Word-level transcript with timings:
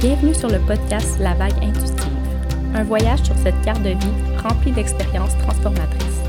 Bienvenue 0.00 0.32
sur 0.32 0.48
le 0.48 0.60
podcast 0.60 1.18
La 1.18 1.34
Vague 1.34 1.60
Intuitive, 1.60 2.12
un 2.72 2.84
voyage 2.84 3.20
sur 3.24 3.34
cette 3.38 3.60
carte 3.62 3.82
de 3.82 3.88
vie 3.88 4.38
remplie 4.40 4.70
d'expériences 4.70 5.36
transformatrices. 5.38 6.22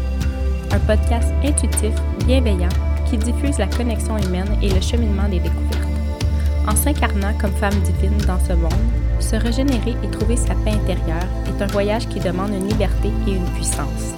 Un 0.72 0.79
podcast 0.79 1.28
intuitif, 1.44 1.94
bienveillant, 2.26 2.70
qui 3.08 3.20
diffuse 3.20 3.60
la 3.60 3.68
connexion 3.68 4.18
humaine 4.18 4.58
et 4.63 4.69
le 4.69 4.82
cheminement 4.82 5.29
des 5.29 5.40
découvertes. 5.40 5.87
En 6.68 6.76
s'incarnant 6.76 7.37
comme 7.40 7.51
femme 7.51 7.79
divine 7.82 8.18
dans 8.26 8.40
ce 8.40 8.54
monde, 8.54 8.74
se 9.19 9.36
régénérer 9.36 9.96
et 10.04 10.10
trouver 10.10 10.36
sa 10.36 10.56
paix 10.56 10.72
intérieure 10.72 11.28
est 11.46 11.62
un 11.62 11.67
voyage 11.67 12.08
qui 12.08 12.20
demande 12.20 12.49
une 12.49 12.70
liberté 12.70 13.12
et 13.28 13.33
une 13.33 13.54
puissance. 13.54 14.15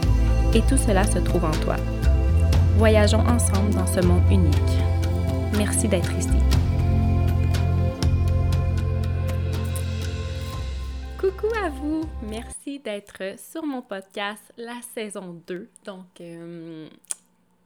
Et 0.54 0.62
tout 0.62 0.78
cela 0.78 1.04
se 1.04 1.20
trouve 1.20 1.44
en 1.44 1.52
toi. 1.52 1.76
Voyageons 2.78 3.28
ensemble 3.28 3.74
dans 3.74 3.88
ce 3.88 4.00
monde 4.00 4.24
unique. 4.32 4.56
Merci 5.58 5.90
d'être 5.90 6.14
ici. 6.18 6.61
Merci 12.44 12.80
d'être 12.80 13.40
sur 13.40 13.64
mon 13.64 13.84
podcast, 13.84 14.42
la 14.58 14.82
saison 14.96 15.40
2. 15.46 15.70
Donc, 15.86 16.08
euh, 16.22 16.90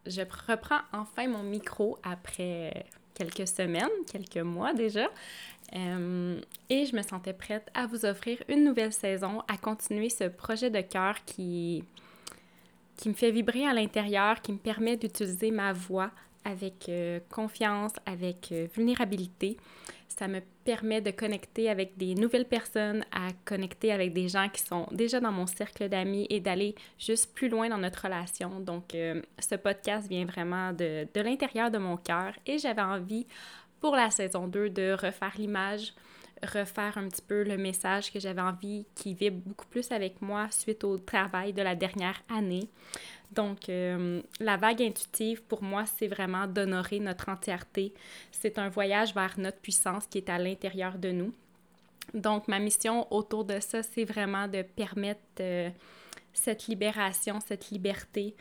je 0.05 0.21
reprends 0.49 0.81
enfin 0.91 1.29
mon 1.29 1.43
micro 1.43 1.97
après 2.03 2.85
quelques 3.13 3.47
semaines, 3.47 3.88
quelques 4.11 4.43
mois 4.43 4.73
déjà. 4.73 5.07
Euh, 5.75 6.41
et 6.69 6.85
je 6.85 6.93
me 6.93 7.03
sentais 7.03 7.31
prête 7.31 7.69
à 7.73 7.88
vous 7.88 8.05
offrir 8.05 8.43
une 8.49 8.66
nouvelle 8.66 8.91
saison, 8.91 9.43
à 9.47 9.55
continuer 9.55 10.09
ce 10.09 10.25
projet 10.25 10.69
de 10.69 10.81
cœur 10.81 11.23
qui, 11.25 11.85
qui 12.97 13.07
me 13.07 13.13
fait 13.13 13.31
vibrer 13.31 13.66
à 13.66 13.73
l'intérieur, 13.73 14.41
qui 14.41 14.52
me 14.52 14.57
permet 14.57 14.97
d'utiliser 14.97 15.52
ma 15.52 15.71
voix 15.71 16.11
avec 16.44 16.89
euh, 16.89 17.21
confiance, 17.30 17.94
avec 18.05 18.53
vulnérabilité. 18.75 19.55
Ça 20.08 20.27
me 20.27 20.40
permet 20.64 21.02
de 21.02 21.11
connecter 21.11 21.70
avec 21.70 21.98
des 21.98 22.16
nouvelles 22.16 22.48
personnes, 22.48 23.03
à 23.11 23.30
connecter 23.44 23.92
avec 23.92 24.14
des 24.14 24.30
gens 24.30 24.47
qui 24.50 24.62
sont 24.62 24.88
déjà 24.92 25.20
dans 25.20 25.31
mon 25.31 25.45
cercle 25.45 25.89
d'amis 25.89 26.25
et 26.30 26.39
d'aller 26.39 26.75
juste 26.97 27.34
plus 27.34 27.50
loin 27.50 27.70
dans 27.70 27.78
notre 27.78 28.03
relation. 28.03 28.59
Donc, 28.62 28.95
euh, 28.95 29.22
ce 29.39 29.56
podcast 29.56 30.08
vient 30.08 30.25
vraiment 30.25 30.72
de, 30.72 31.08
de 31.14 31.22
l'intérieur 31.22 31.70
de 31.70 31.78
mon 31.78 31.97
cœur 31.97 32.34
et 32.45 32.58
j'avais 32.58 32.81
envie 32.81 33.28
pour 33.81 33.95
la 33.95 34.09
saison 34.09 34.47
2 34.47 34.70
de 34.70 34.94
refaire 34.94 35.34
l'image, 35.38 35.94
refaire 36.44 36.97
un 36.97 37.08
petit 37.08 37.22
peu 37.22 37.44
le 37.44 37.58
message 37.58 38.12
que 38.12 38.19
j'avais 38.19 38.42
envie 38.42 38.86
qui 38.95 39.14
vibre 39.14 39.42
beaucoup 39.45 39.67
plus 39.67 39.92
avec 39.92 40.22
moi 40.22 40.47
suite 40.52 40.84
au 40.84 40.97
travail 40.97 41.53
de 41.53 41.62
la 41.62 41.75
dernière 41.75 42.22
année. 42.30 42.69
Donc, 43.31 43.70
euh, 43.70 44.22
la 44.40 44.58
vague 44.58 44.81
intuitive, 44.81 45.44
pour 45.44 45.64
moi, 45.64 45.86
c'est 45.86 46.08
vraiment 46.08 46.48
d'honorer 46.48 47.00
notre 47.00 47.30
entièreté. 47.30 47.94
C'est 48.31 48.58
un 48.59 48.70
voyage 48.70 49.14
vers 49.14 49.38
notre 49.38 49.59
puissance 49.59 50.08
qui 50.08 50.20
est 50.20 50.30
à 50.30 50.38
l'intérieur 50.38 50.98
de 50.98 51.12
nous. 51.12 51.34
Donc, 52.14 52.48
ma 52.48 52.59
mission 52.59 53.12
autour 53.12 53.46
de 53.46 53.59
ça, 53.59 53.84
c'est 53.84 54.06
vraiment 54.06 54.48
de 54.48 54.62
permettre 54.62 55.22
euh, 55.40 55.70
cette 56.34 56.68
libération, 56.68 57.40
cette 57.46 57.70
liberté, 57.72 58.36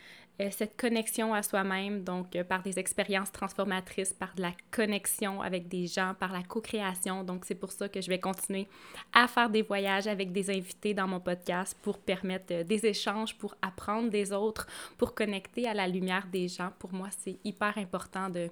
cette 0.50 0.76
connexion 0.76 1.32
à 1.32 1.42
soi-même, 1.42 2.02
donc 2.02 2.34
euh, 2.34 2.42
par 2.42 2.62
des 2.62 2.78
expériences 2.78 3.30
transformatrices, 3.30 4.12
par 4.12 4.34
de 4.34 4.42
la 4.42 4.52
connexion 4.70 5.40
avec 5.40 5.68
des 5.68 5.86
gens, 5.86 6.14
par 6.18 6.32
la 6.32 6.42
co-création. 6.42 7.22
Donc, 7.22 7.44
c'est 7.44 7.54
pour 7.54 7.70
ça 7.70 7.88
que 7.88 8.00
je 8.00 8.08
vais 8.08 8.18
continuer 8.18 8.66
à 9.12 9.28
faire 9.28 9.48
des 9.48 9.62
voyages 9.62 10.08
avec 10.08 10.32
des 10.32 10.50
invités 10.50 10.92
dans 10.92 11.06
mon 11.06 11.20
podcast 11.20 11.76
pour 11.82 11.98
permettre 11.98 12.52
euh, 12.52 12.64
des 12.64 12.84
échanges, 12.84 13.36
pour 13.38 13.54
apprendre 13.62 14.10
des 14.10 14.32
autres, 14.32 14.66
pour 14.98 15.14
connecter 15.14 15.68
à 15.68 15.74
la 15.74 15.86
lumière 15.86 16.26
des 16.26 16.48
gens. 16.48 16.72
Pour 16.78 16.92
moi, 16.92 17.08
c'est 17.20 17.38
hyper 17.44 17.78
important 17.78 18.28
de, 18.28 18.50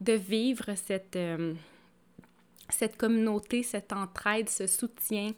de 0.00 0.12
vivre 0.12 0.74
cette, 0.74 1.18
cette 2.68 2.96
communauté, 2.96 3.62
cette 3.62 3.92
entraide, 3.92 4.48
ce 4.48 4.66
soutien 4.66 5.32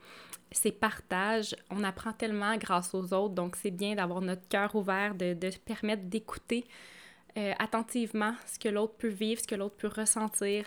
ces 0.50 0.72
partages, 0.72 1.54
on 1.70 1.84
apprend 1.84 2.12
tellement 2.12 2.56
grâce 2.56 2.94
aux 2.94 3.12
autres, 3.12 3.34
donc 3.34 3.56
c'est 3.56 3.70
bien 3.70 3.94
d'avoir 3.94 4.20
notre 4.20 4.46
cœur 4.48 4.74
ouvert, 4.74 5.14
de, 5.14 5.34
de 5.34 5.50
permettre 5.64 6.04
d'écouter 6.04 6.64
euh, 7.36 7.52
attentivement 7.58 8.34
ce 8.46 8.58
que 8.58 8.68
l'autre 8.68 8.94
peut 8.94 9.08
vivre, 9.08 9.40
ce 9.40 9.46
que 9.46 9.54
l'autre 9.54 9.76
peut 9.76 9.90
ressentir, 9.94 10.64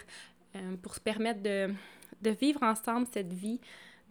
euh, 0.56 0.76
pour 0.82 0.96
se 0.96 1.00
permettre 1.00 1.42
de, 1.42 1.74
de, 2.22 2.30
vivre 2.30 2.62
ensemble 2.64 3.08
cette 3.12 3.34
vie. 3.34 3.60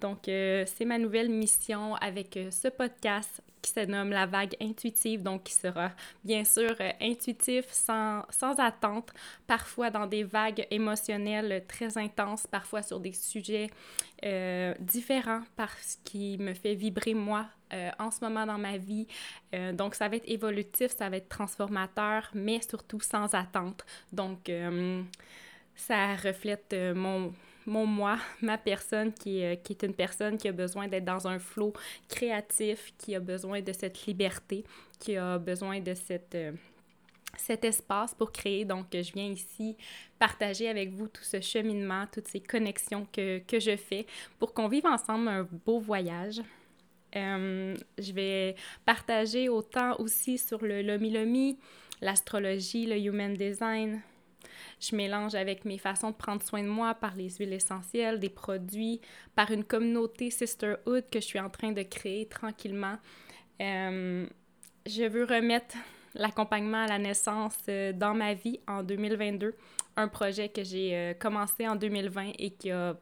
Donc, 0.01 0.29
euh, 0.29 0.65
c'est 0.67 0.85
ma 0.85 0.99
nouvelle 0.99 1.29
mission 1.29 1.95
avec 1.97 2.39
ce 2.51 2.69
podcast 2.69 3.43
qui 3.61 3.71
se 3.71 3.81
nomme 3.81 4.11
La 4.11 4.27
vague 4.27 4.55
intuitive, 4.61 5.23
donc 5.23 5.45
qui 5.45 5.53
sera 5.53 5.93
bien 6.25 6.45
sûr 6.45 6.75
euh, 6.81 6.93
intuitif, 7.01 7.67
sans, 7.71 8.23
sans 8.31 8.59
attente, 8.59 9.13
parfois 9.47 9.91
dans 9.91 10.07
des 10.07 10.25
vagues 10.25 10.67
émotionnelles 10.71 11.65
très 11.69 11.99
intenses, 11.99 12.47
parfois 12.47 12.83
sur 12.83 13.01
des 13.01 13.13
sujets 13.13 13.71
euh, 14.25 14.75
différents 14.81 15.43
parce 15.57 15.99
qui 16.05 16.39
me 16.39 16.55
fait 16.55 16.75
vibrer 16.75 17.15
moi 17.15 17.47
euh, 17.73 17.91
en 17.99 18.11
ce 18.11 18.25
moment 18.25 18.47
dans 18.47 18.59
ma 18.59 18.77
vie. 18.77 19.07
donc 19.75 19.95
ça 19.95 20.09
va 20.09 20.17
être 20.17 20.29
évolutif, 20.29 20.91
ça 20.97 21.09
va 21.09 21.17
être 21.17 21.29
transformateur, 21.29 22.29
mais 22.35 22.61
surtout 22.69 23.01
sans 23.01 23.33
attente. 23.35 23.85
Donc 24.13 24.51
ça 25.77 26.17
reflète 26.17 26.75
mon 26.95 27.33
mon 27.67 27.87
moi, 27.87 28.19
ma 28.43 28.59
personne 28.59 29.13
qui, 29.13 29.45
euh, 29.45 29.57
qui 29.57 29.73
est 29.73 29.83
une 29.83 29.95
personne 29.95 30.39
qui 30.39 30.49
a 30.49 30.53
besoin 30.53 30.89
d'être 30.89 31.05
dans 31.05 31.27
un 31.27 31.39
flot 31.39 31.73
créatif, 32.09 32.93
qui 32.99 33.15
a 33.15 33.21
besoin 33.21 33.61
de 33.61 33.73
cette 33.73 34.07
liberté, 34.07 34.65
qui 34.99 35.17
a 35.17 35.39
besoin 35.39 35.81
de 35.81 35.95
cette, 35.95 36.35
euh, 36.35 36.53
cet 37.37 37.65
espace 37.65 38.15
pour 38.15 38.33
créer. 38.33 38.65
Donc, 38.65 38.87
je 38.93 39.13
viens 39.13 39.31
ici 39.31 39.77
partager 40.19 40.69
avec 40.69 40.91
vous 40.93 41.09
tout 41.09 41.25
ce 41.25 41.41
cheminement, 41.41 42.07
toutes 42.13 42.29
ces 42.29 42.41
connexions 42.41 43.07
que, 43.13 43.39
que 43.39 43.59
je 43.59 43.77
fais 43.77 44.07
pour 44.39 44.53
qu'on 44.53 44.69
vive 44.69 44.87
ensemble 44.87 45.29
un 45.29 45.49
beau 45.65 45.79
voyage. 45.81 46.41
Euh, 47.17 47.75
je 47.99 48.13
vais 48.13 48.55
partager 48.85 49.49
autant 49.49 49.97
aussi 49.99 50.39
sur 50.39 50.63
le 50.63 50.83
Lomi 50.83 51.59
l'astrologie, 52.01 52.87
le 52.87 52.97
human 52.97 53.35
design, 53.35 54.01
je 54.81 54.95
mélange 54.95 55.35
avec 55.35 55.65
mes 55.65 55.79
façons 55.79 56.11
de 56.11 56.17
prendre 56.17 56.43
soin 56.43 56.63
de 56.63 56.69
moi 56.69 56.95
par 56.95 57.15
les 57.15 57.31
huiles 57.31 57.53
essentielles, 57.53 58.19
des 58.19 58.29
produits, 58.29 59.01
par 59.35 59.51
une 59.51 59.65
communauté 59.65 60.31
sisterhood 60.31 61.05
que 61.11 61.21
je 61.21 61.27
suis 61.27 61.41
en 61.41 61.51
train 61.51 61.73
de 61.73 61.83
créer 61.83 62.27
tranquillement. 62.27 62.97
Euh, 63.61 64.27
je 64.87 65.05
veux 65.05 65.25
remettre 65.25 65.77
l'accompagnement 66.15 66.85
à 66.85 66.87
la 66.87 66.99
naissance 66.99 67.57
euh, 67.69 67.93
dans 67.93 68.15
ma 68.15 68.35
vie 68.35 68.61
en 68.67 68.83
2022, 68.83 69.55
un 69.97 70.09
projet 70.09 70.49
que 70.49 70.65
j'ai 70.65 70.97
euh, 70.97 71.15
commencé 71.15 71.69
en 71.69 71.77
2020 71.77 72.33
et 72.39 72.51
qui 72.51 72.71
a 72.71 72.97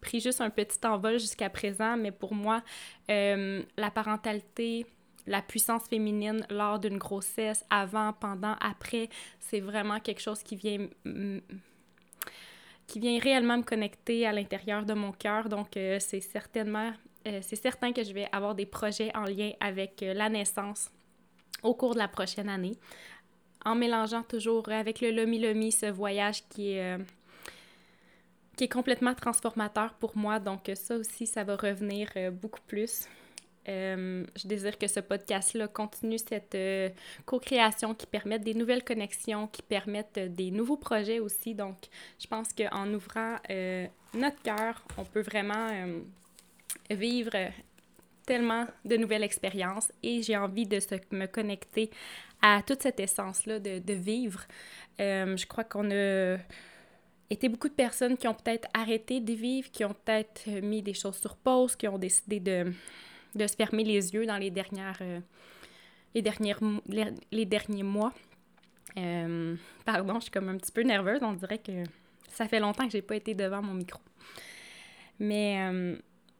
pris 0.00 0.20
juste 0.20 0.40
un 0.40 0.50
petit 0.50 0.78
envol 0.86 1.18
jusqu'à 1.20 1.50
présent, 1.50 1.96
mais 1.98 2.10
pour 2.10 2.34
moi, 2.34 2.62
la 3.08 3.90
parentalité, 3.92 4.86
la 5.26 5.42
puissance 5.42 5.84
féminine 5.84 6.46
lors 6.50 6.78
d'une 6.78 6.98
grossesse, 6.98 7.64
avant, 7.70 8.12
pendant, 8.12 8.56
après, 8.60 9.08
c'est 9.38 9.60
vraiment 9.60 10.00
quelque 10.00 10.20
chose 10.20 10.42
qui 10.42 10.56
vient 10.56 10.88
qui 12.90 12.98
vient 12.98 13.20
réellement 13.20 13.56
me 13.56 13.62
connecter 13.62 14.26
à 14.26 14.32
l'intérieur 14.32 14.84
de 14.84 14.94
mon 14.94 15.12
cœur. 15.12 15.48
Donc, 15.48 15.76
euh, 15.76 15.98
c'est 16.00 16.20
certainement, 16.20 16.92
euh, 17.28 17.38
c'est 17.40 17.54
certain 17.54 17.92
que 17.92 18.02
je 18.02 18.12
vais 18.12 18.26
avoir 18.32 18.56
des 18.56 18.66
projets 18.66 19.14
en 19.16 19.22
lien 19.22 19.52
avec 19.60 20.02
euh, 20.02 20.12
la 20.12 20.28
naissance 20.28 20.90
au 21.62 21.72
cours 21.74 21.94
de 21.94 21.98
la 21.98 22.08
prochaine 22.08 22.48
année, 22.48 22.76
en 23.64 23.76
mélangeant 23.76 24.24
toujours 24.24 24.68
avec 24.70 25.00
le 25.00 25.12
Lomi 25.12 25.38
Lomi 25.38 25.70
ce 25.70 25.86
voyage 25.86 26.42
qui 26.48 26.78
qui 28.56 28.64
est 28.64 28.68
complètement 28.68 29.14
transformateur 29.14 29.94
pour 29.94 30.16
moi. 30.16 30.38
Donc, 30.38 30.70
ça 30.74 30.96
aussi, 30.96 31.26
ça 31.26 31.44
va 31.44 31.56
revenir 31.56 32.08
beaucoup 32.32 32.60
plus. 32.66 33.06
Euh, 33.68 34.24
je 34.36 34.48
désire 34.48 34.78
que 34.78 34.86
ce 34.86 35.00
podcast-là 35.00 35.68
continue 35.68 36.16
cette 36.18 36.54
euh, 36.54 36.88
co-création 37.26 37.94
qui 37.94 38.06
permette 38.06 38.42
des 38.42 38.54
nouvelles 38.54 38.82
connexions, 38.82 39.48
qui 39.48 39.62
permettent 39.62 40.18
des 40.18 40.50
nouveaux 40.50 40.78
projets 40.78 41.20
aussi. 41.20 41.54
Donc, 41.54 41.76
je 42.18 42.26
pense 42.26 42.48
qu'en 42.54 42.92
ouvrant 42.94 43.36
euh, 43.50 43.86
notre 44.14 44.40
cœur, 44.42 44.82
on 44.96 45.04
peut 45.04 45.20
vraiment 45.20 45.68
vivre 46.90 47.32
tellement 48.26 48.66
de 48.84 48.96
nouvelles 48.96 49.24
expériences 49.24 49.92
et 50.02 50.22
j'ai 50.22 50.36
envie 50.36 50.66
de 50.66 50.78
me 51.10 51.26
connecter 51.26 51.90
à 52.40 52.62
toute 52.66 52.82
cette 52.82 52.98
essence-là 52.98 53.58
de, 53.58 53.78
de, 53.78 53.92
vivre. 53.92 54.46
je 54.98 55.46
crois 55.46 55.64
qu'on 55.64 55.90
a 55.90 56.38
été 57.28 57.48
beaucoup 57.48 57.68
de 57.68 57.74
personnes 57.74 58.16
qui 58.16 58.26
ont 58.26 58.34
peut-être 58.34 58.68
arrêté 58.72 59.20
de 59.20 59.32
vivre, 59.32 59.70
qui 59.70 59.84
ont 59.84 59.94
peut-être 59.94 60.48
mis 60.62 60.82
des 60.82 60.94
choses 60.94 61.18
sur 61.18 61.36
pause, 61.36 61.76
qui 61.76 61.86
ont 61.88 61.98
décidé 61.98 62.40
de 62.40 62.72
de 63.34 63.46
se 63.46 63.54
fermer 63.54 63.84
les 63.84 64.12
yeux 64.12 64.26
dans 64.26 64.36
les 64.36 64.50
dernières 64.50 64.98
euh, 65.00 65.20
les, 66.14 67.04
les, 67.30 67.44
derniers 67.44 67.82
mois. 67.82 68.12
Euh, 68.96 69.54
pardon, 69.84 70.14
je 70.14 70.22
suis 70.22 70.30
comme 70.30 70.48
un 70.48 70.56
petit 70.56 70.72
peu 70.72 70.82
nerveuse. 70.82 71.20
On 71.22 71.34
dirait 71.34 71.58
que 71.58 71.84
ça 72.28 72.48
fait 72.48 72.60
longtemps 72.60 72.86
que 72.86 72.92
j'ai 72.92 73.02
pas 73.02 73.16
été 73.16 73.34
devant 73.34 73.62
mon 73.62 73.74
micro. 73.74 74.00
Mais 75.20 75.58
euh, 75.60 75.96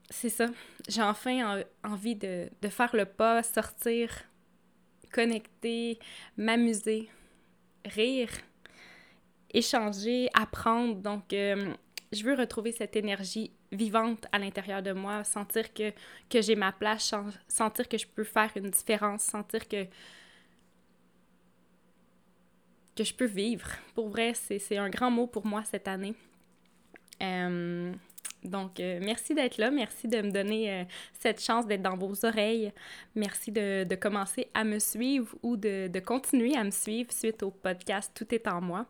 c'est 0.08 0.28
ça. 0.28 0.46
J'ai 0.88 1.02
enfin 1.02 1.62
envie 1.84 2.16
de, 2.16 2.48
de, 2.60 2.68
faire 2.68 2.94
le 2.96 3.04
pas, 3.04 3.42
sortir, 3.42 4.10
connecter, 5.12 5.98
m'amuser, 6.36 7.08
rire, 7.84 8.30
échanger, 9.52 10.28
apprendre. 10.34 10.96
Donc, 10.96 11.26
je 11.30 12.24
veux 12.24 12.34
retrouver 12.34 12.72
cette 12.72 12.96
énergie 12.96 13.52
vivante 13.72 14.26
à 14.32 14.38
l'intérieur 14.38 14.82
de 14.82 14.92
moi, 14.92 15.24
sentir 15.24 15.72
que, 15.72 15.92
que 16.28 16.40
j'ai 16.40 16.56
ma 16.56 16.72
place, 16.72 17.14
sentir 17.48 17.88
que 17.88 17.98
je 17.98 18.06
peux 18.06 18.24
faire 18.24 18.50
une 18.56 18.70
différence, 18.70 19.22
sentir 19.22 19.68
que, 19.68 19.84
que 22.96 23.04
je 23.04 23.14
peux 23.14 23.26
vivre. 23.26 23.68
Pour 23.94 24.08
vrai, 24.08 24.34
c'est 24.34 24.76
un 24.76 24.90
grand 24.90 25.10
mot 25.10 25.26
pour 25.26 25.46
moi 25.46 25.62
cette 25.64 25.88
année. 25.88 26.14
Euh, 27.22 27.92
donc, 28.44 28.80
euh, 28.80 29.00
merci 29.02 29.34
d'être 29.34 29.58
là. 29.58 29.70
Merci 29.70 30.08
de 30.08 30.22
me 30.22 30.30
donner 30.30 30.72
euh, 30.72 30.84
cette 31.18 31.42
chance 31.42 31.66
d'être 31.66 31.82
dans 31.82 31.96
vos 31.96 32.24
oreilles. 32.24 32.72
Merci 33.14 33.52
de, 33.52 33.84
de 33.84 33.94
commencer 33.94 34.48
à 34.54 34.64
me 34.64 34.78
suivre 34.78 35.34
ou 35.42 35.56
de, 35.56 35.88
de, 35.88 36.00
continuer 36.00 36.56
à 36.56 36.64
me 36.64 36.70
suivre 36.70 37.12
suite 37.12 37.42
au 37.42 37.50
podcast 37.50 38.12
Tout 38.14 38.34
est 38.34 38.48
en 38.48 38.60
moi. 38.60 38.86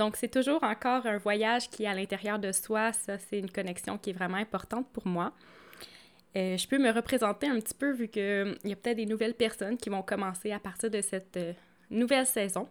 Donc, 0.00 0.16
c'est 0.16 0.28
toujours 0.28 0.62
encore 0.64 1.06
un 1.06 1.18
voyage 1.18 1.68
qui 1.68 1.84
est 1.84 1.86
à 1.86 1.94
l'intérieur 1.94 2.38
de 2.38 2.52
soi. 2.52 2.92
Ça, 2.92 3.18
c'est 3.18 3.38
une 3.38 3.50
connexion 3.50 3.98
qui 3.98 4.10
est 4.10 4.12
vraiment 4.14 4.38
importante 4.38 4.88
pour 4.92 5.06
moi. 5.06 5.32
Euh, 6.36 6.56
je 6.56 6.66
peux 6.66 6.78
me 6.78 6.90
représenter 6.90 7.48
un 7.48 7.60
petit 7.60 7.74
peu 7.74 7.92
vu 7.92 8.08
qu'il 8.08 8.56
y 8.64 8.72
a 8.72 8.76
peut-être 8.76 8.96
des 8.96 9.06
nouvelles 9.06 9.34
personnes 9.34 9.76
qui 9.76 9.90
vont 9.90 10.02
commencer 10.02 10.52
à 10.52 10.58
partir 10.58 10.90
de 10.90 11.02
cette 11.02 11.38
nouvelle 11.90 12.26
saison. 12.26 12.66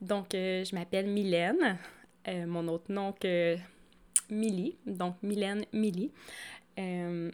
Donc, 0.00 0.26
je 0.32 0.74
m'appelle 0.74 1.06
Mylène. 1.06 1.78
mon 2.46 2.68
autre 2.68 2.92
nom 2.92 3.12
que 3.12 3.56
Millie, 4.32 4.76
donc 4.86 5.16
Mylène. 5.22 5.64
Euh, 6.78 7.30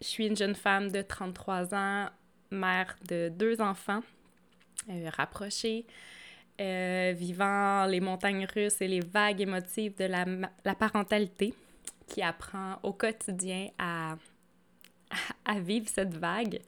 je 0.00 0.06
suis 0.06 0.26
une 0.26 0.36
jeune 0.36 0.54
femme 0.54 0.90
de 0.90 1.02
33 1.02 1.74
ans, 1.74 2.08
mère 2.50 2.96
de 3.08 3.28
deux 3.28 3.60
enfants 3.60 4.00
euh, 4.88 5.10
rapprochés, 5.16 5.86
euh, 6.60 7.12
vivant 7.16 7.86
les 7.86 8.00
montagnes 8.00 8.46
russes 8.52 8.80
et 8.80 8.88
les 8.88 9.00
vagues 9.00 9.40
émotives 9.40 9.96
de 9.96 10.04
la, 10.04 10.24
la 10.64 10.74
parentalité, 10.74 11.54
qui 12.08 12.22
apprend 12.22 12.78
au 12.82 12.92
quotidien 12.92 13.68
à, 13.78 14.16
à 15.44 15.60
vivre 15.60 15.88
cette 15.88 16.16
vague. 16.16 16.60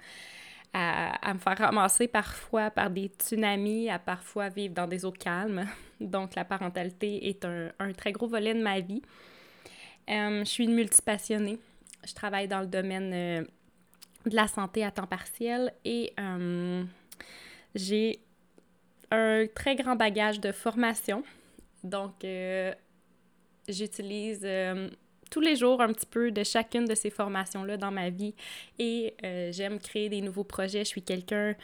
À, 0.72 1.28
à, 1.28 1.34
me 1.34 1.40
faire 1.40 1.58
ramasser 1.58 2.06
parfois 2.06 2.70
par 2.70 2.90
des 2.90 3.10
tsunamis, 3.18 3.90
à 3.90 3.98
parfois 3.98 4.48
vivre 4.48 4.74
dans 4.74 4.86
des 4.86 5.04
eaux 5.04 5.10
calmes. 5.10 5.66
Donc 6.00 6.36
la 6.36 6.44
parentalité 6.44 7.28
est 7.28 7.44
un, 7.44 7.72
un 7.80 7.92
très 7.92 8.12
gros 8.12 8.28
volet 8.28 8.54
de 8.54 8.62
ma 8.62 8.78
vie. 8.78 9.02
Euh, 10.08 10.40
je 10.40 10.48
suis 10.48 10.64
une 10.64 10.74
multipassionnée. 10.74 11.58
Je 12.06 12.14
travaille 12.14 12.46
dans 12.46 12.60
le 12.60 12.68
domaine 12.68 13.12
euh, 13.12 13.44
de 14.26 14.36
la 14.36 14.46
santé 14.46 14.84
à 14.84 14.92
temps 14.92 15.08
partiel 15.08 15.72
et 15.84 16.12
j'ai 17.74 18.20
un 19.10 19.46
très 19.54 19.76
grand 19.76 19.96
bagage 19.96 20.40
de 20.40 20.52
formation. 20.52 21.22
Donc, 21.82 22.24
j'utilise 23.68 24.46
tous 25.30 25.40
les 25.40 25.56
jours 25.56 25.80
un 25.80 25.92
petit 25.92 26.06
peu 26.06 26.30
de 26.30 26.44
chacune 26.44 26.84
de 26.84 26.94
ces 26.94 27.10
formations-là 27.10 27.76
dans 27.76 27.90
ma 27.90 28.10
vie 28.10 28.34
et 28.78 29.14
j'aime 29.50 29.78
créer 29.78 30.08
des 30.08 30.20
nouveaux 30.20 30.44
projets. 30.44 30.80
Je 30.80 30.88
suis 30.88 31.02
quelqu'un 31.02 31.54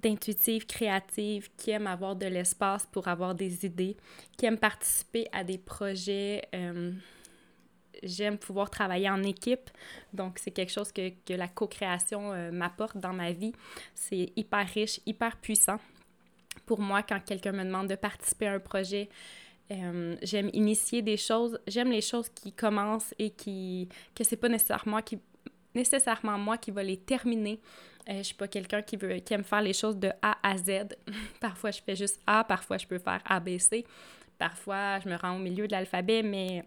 d'intuitif, 0.00 0.66
créative, 0.66 1.50
qui 1.56 1.72
aime 1.72 1.88
avoir 1.88 2.14
de 2.14 2.26
l'espace 2.26 2.86
pour 2.86 3.08
avoir 3.08 3.34
des 3.34 3.66
idées, 3.66 3.96
qui 4.36 4.46
aime 4.46 4.58
participer 4.58 5.26
à 5.32 5.42
des 5.42 5.58
projets 5.58 6.48
j'aime 8.04 8.38
pouvoir 8.38 8.70
travailler 8.70 9.10
en 9.10 9.22
équipe. 9.22 9.70
Donc, 10.12 10.38
c'est 10.38 10.50
quelque 10.50 10.72
chose 10.72 10.92
que, 10.92 11.10
que 11.26 11.34
la 11.34 11.48
co-création 11.48 12.32
euh, 12.32 12.50
m'apporte 12.50 12.96
dans 12.98 13.12
ma 13.12 13.32
vie. 13.32 13.52
C'est 13.94 14.32
hyper 14.36 14.66
riche, 14.66 15.00
hyper 15.06 15.36
puissant. 15.36 15.78
Pour 16.66 16.80
moi, 16.80 17.02
quand 17.02 17.20
quelqu'un 17.20 17.52
me 17.52 17.64
demande 17.64 17.88
de 17.88 17.94
participer 17.94 18.46
à 18.46 18.54
un 18.54 18.60
projet, 18.60 19.08
euh, 19.70 20.16
j'aime 20.22 20.50
initier 20.52 21.02
des 21.02 21.16
choses. 21.16 21.58
J'aime 21.66 21.90
les 21.90 22.00
choses 22.00 22.28
qui 22.28 22.52
commencent 22.52 23.14
et 23.18 23.30
qui 23.30 23.88
que 24.14 24.24
c'est 24.24 24.36
pas 24.36 24.48
nécessairement 24.48 25.00
qui 25.02 25.18
nécessairement 25.74 26.38
moi 26.38 26.56
qui 26.56 26.70
va 26.70 26.82
les 26.82 26.96
terminer. 26.96 27.60
Euh, 28.08 28.18
je 28.18 28.22
suis 28.22 28.34
pas 28.34 28.48
quelqu'un 28.48 28.82
qui 28.82 28.96
veut 28.96 29.16
qui 29.16 29.34
aime 29.34 29.44
faire 29.44 29.62
les 29.62 29.72
choses 29.72 29.96
de 29.96 30.10
A 30.22 30.36
à 30.42 30.56
Z. 30.56 30.96
parfois 31.40 31.70
je 31.70 31.80
fais 31.80 31.96
juste 31.96 32.20
A, 32.26 32.44
parfois 32.44 32.78
je 32.78 32.86
peux 32.86 32.98
faire 32.98 33.20
A 33.24 33.40
B 33.40 33.58
C. 33.58 33.84
Parfois 34.38 35.00
je 35.00 35.08
me 35.08 35.16
rends 35.16 35.36
au 35.36 35.40
milieu 35.40 35.66
de 35.66 35.72
l'alphabet, 35.72 36.22
mais 36.22 36.64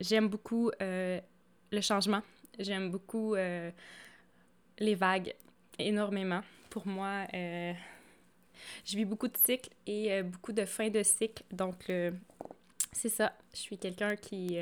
J'aime 0.00 0.28
beaucoup 0.28 0.70
euh, 0.82 1.20
le 1.70 1.80
changement. 1.80 2.22
J'aime 2.58 2.90
beaucoup 2.90 3.34
euh, 3.34 3.70
les 4.78 4.94
vagues 4.94 5.34
énormément. 5.78 6.40
Pour 6.70 6.86
moi, 6.86 7.26
je 8.84 8.96
vis 8.96 9.04
beaucoup 9.04 9.28
de 9.28 9.36
cycles 9.36 9.70
et 9.86 10.22
beaucoup 10.22 10.52
de 10.52 10.64
fins 10.64 10.90
de 10.90 11.02
cycle. 11.02 11.42
Donc, 11.52 11.90
c'est 12.92 13.08
ça. 13.08 13.32
Je 13.52 13.58
suis 13.58 13.78
quelqu'un 13.78 14.16
qui, 14.16 14.56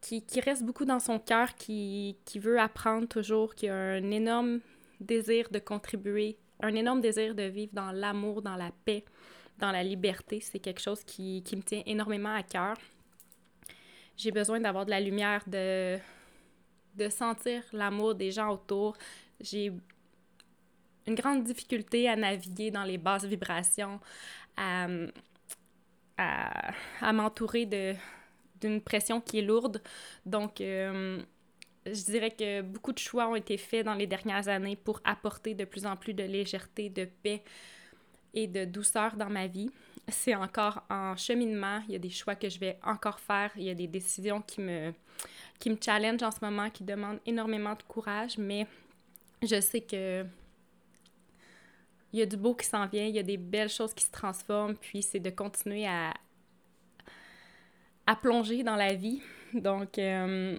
qui, 0.00 0.22
qui, 0.22 0.40
reste 0.40 0.62
beaucoup 0.62 0.84
dans 0.84 1.00
son 1.00 1.18
cœur, 1.18 1.54
qui, 1.54 2.16
qui 2.24 2.38
veut 2.38 2.58
apprendre 2.58 3.08
toujours, 3.08 3.54
qui 3.54 3.68
a 3.68 3.74
un 3.74 4.10
énorme 4.10 4.60
désir 5.00 5.48
de 5.50 5.58
contribuer, 5.58 6.36
un 6.62 6.74
énorme 6.74 7.00
désir 7.00 7.34
de 7.34 7.44
vivre 7.44 7.72
dans 7.72 7.92
l'amour, 7.92 8.42
dans 8.42 8.56
la 8.56 8.70
paix, 8.84 9.04
dans 9.58 9.70
la 9.70 9.82
liberté. 9.82 10.40
C'est 10.40 10.58
quelque 10.58 10.80
chose 10.80 11.02
qui, 11.04 11.42
qui 11.44 11.56
me 11.56 11.62
tient 11.62 11.82
énormément 11.86 12.34
à 12.34 12.42
cœur 12.42 12.76
j'ai 14.20 14.30
besoin 14.30 14.60
d'avoir 14.60 14.84
de 14.84 14.90
la 14.90 15.00
lumière, 15.00 15.42
de, 15.46 15.98
de 16.94 17.08
sentir 17.08 17.62
l'amour 17.72 18.14
des 18.14 18.30
gens 18.30 18.50
autour. 18.50 18.96
J'ai 19.40 19.72
une 21.10 21.16
grande 21.16 21.44
difficulté 21.44 22.08
à 22.08 22.16
naviguer 22.16 22.70
dans 22.70 22.84
les 22.84 22.98
basses 22.98 23.24
vibrations, 23.24 24.00
à, 24.56 24.86
à, 26.16 27.12
m'entourer 27.12 27.66
d'une 28.60 28.80
pression 28.80 29.20
qui 29.20 29.38
est 29.38 29.42
lourde. 29.42 29.82
Donc, 30.24 30.60
euh, 30.60 31.20
je 31.86 32.04
dirais 32.04 32.30
que 32.30 32.62
beaucoup 32.62 32.92
de 32.92 32.98
choix 32.98 33.28
ont 33.28 33.36
été 33.36 33.56
faits 33.56 33.84
dans 33.84 33.94
les 33.94 34.06
dernières 34.06 34.48
années 34.48 34.76
pour 34.76 35.00
apporter 35.04 35.54
de 35.54 35.64
plus 35.64 35.86
en 35.86 35.96
plus 35.96 36.14
de 36.14 36.24
légèreté, 36.24 36.88
de 36.88 37.06
paix 37.22 37.42
et 38.34 38.46
de 38.46 38.64
douceur 38.64 39.16
dans 39.16 39.30
ma 39.30 39.46
vie 39.46 39.70
c'est 40.10 40.34
encore 40.34 40.82
en 40.90 41.16
cheminement. 41.16 41.80
Il 41.88 41.92
y 41.92 41.96
a 41.96 41.98
des 41.98 42.10
choix 42.10 42.34
que 42.34 42.48
je 42.48 42.58
vais 42.58 42.78
encore 42.82 43.20
faire. 43.20 43.50
Il 43.56 43.62
y 43.64 43.70
a 43.70 43.74
des 43.74 43.86
décisions 43.86 44.42
qui 44.42 44.60
me, 44.60 44.92
qui 45.58 45.70
me 45.70 45.76
challenge 45.80 46.22
en 46.22 46.30
ce 46.30 46.38
moment, 46.42 46.70
qui 46.70 46.84
demandent 46.84 47.20
énormément 47.26 47.74
de 47.74 47.82
courage, 47.82 48.38
mais 48.38 48.66
je 49.42 49.60
sais 49.60 49.80
que 49.80 50.24
il 52.12 52.18
y 52.18 52.22
a 52.22 52.26
du 52.26 52.36
beau 52.36 52.54
qui 52.54 52.66
s'en 52.66 52.86
vient, 52.86 53.04
il 53.04 53.14
y 53.14 53.18
a 53.18 53.22
des 53.22 53.36
belles 53.36 53.68
choses 53.68 53.94
qui 53.94 54.04
se 54.04 54.10
transforment, 54.10 54.76
puis 54.76 55.02
c'est 55.02 55.20
de 55.20 55.30
continuer 55.30 55.86
à, 55.86 56.12
à 58.06 58.16
plonger 58.16 58.62
dans 58.62 58.76
la 58.76 58.94
vie. 58.94 59.22
Donc, 59.54 59.98
euh, 59.98 60.58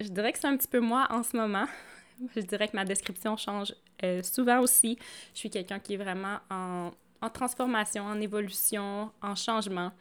je 0.00 0.08
dirais 0.08 0.32
que 0.32 0.38
c'est 0.38 0.48
un 0.48 0.56
petit 0.56 0.68
peu 0.68 0.80
moi 0.80 1.06
en 1.10 1.22
ce 1.22 1.36
moment. 1.36 1.66
Je 2.36 2.40
dirais 2.42 2.68
que 2.68 2.76
ma 2.76 2.84
description 2.84 3.36
change 3.36 3.74
euh, 4.04 4.22
souvent 4.22 4.60
aussi. 4.60 4.96
Je 5.34 5.40
suis 5.40 5.50
quelqu'un 5.50 5.80
qui 5.80 5.94
est 5.94 5.96
vraiment 5.96 6.38
en 6.50 6.92
en 7.22 7.30
transformation, 7.30 8.04
en 8.04 8.20
évolution, 8.20 9.10
en 9.22 9.34
changement. 9.34 9.92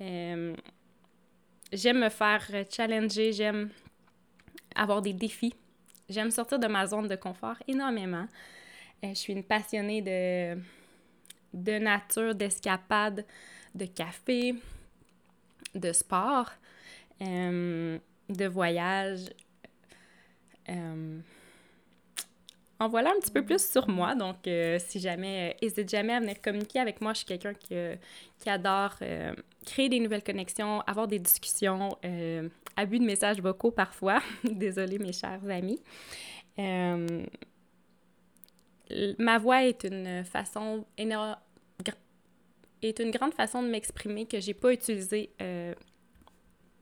Euh, 0.00 0.54
j'aime 1.72 2.00
me 2.00 2.08
faire 2.08 2.44
challenger, 2.68 3.32
j'aime 3.32 3.70
avoir 4.74 5.00
des 5.00 5.12
défis. 5.12 5.54
J'aime 6.08 6.30
sortir 6.30 6.58
de 6.58 6.66
ma 6.66 6.86
zone 6.86 7.06
de 7.06 7.16
confort 7.16 7.56
énormément. 7.68 8.26
Euh, 9.04 9.08
je 9.10 9.14
suis 9.14 9.32
une 9.32 9.44
passionnée 9.44 10.02
de, 10.02 10.60
de 11.54 11.78
nature, 11.78 12.34
d'escapade, 12.34 13.24
de 13.74 13.86
café, 13.86 14.54
de 15.74 15.92
sport, 15.92 16.50
euh, 17.22 17.98
de 18.28 18.46
voyage 18.46 19.20
en 22.80 22.88
voilà 22.88 23.10
un 23.10 23.20
petit 23.20 23.30
peu 23.30 23.44
plus 23.44 23.64
sur 23.64 23.88
moi. 23.88 24.14
Donc, 24.14 24.46
euh, 24.46 24.78
si 24.78 25.00
jamais, 25.00 25.56
n'hésite 25.60 25.88
jamais 25.88 26.14
à 26.14 26.20
venir 26.20 26.40
communiquer 26.40 26.80
avec 26.80 27.00
moi. 27.00 27.12
Je 27.12 27.18
suis 27.18 27.26
quelqu'un 27.26 27.54
qui, 27.54 27.74
euh, 27.74 27.96
qui, 28.38 28.48
adore 28.50 28.94
euh, 29.02 29.32
créer 29.66 29.88
des 29.88 30.00
nouvelles 30.00 30.22
connexions, 30.22 30.80
avoir 30.82 31.08
des 31.08 31.18
discussions, 31.18 31.96
abus 32.76 32.98
de 32.98 33.04
messages 33.04 33.40
vocaux 33.40 33.70
parfois. 33.70 34.20
Désolée, 34.44 34.98
mes 34.98 35.12
chers 35.12 35.40
amis. 35.48 35.80
Ma 39.18 39.38
voix 39.38 39.64
est 39.64 39.84
une 39.84 40.24
façon 40.24 40.84
est 42.80 43.00
une 43.00 43.10
grande 43.10 43.34
façon 43.34 43.62
de 43.62 43.68
m'exprimer 43.68 44.26
que 44.26 44.38
j'ai 44.40 44.54
pas 44.54 44.72
utilisée 44.72 45.30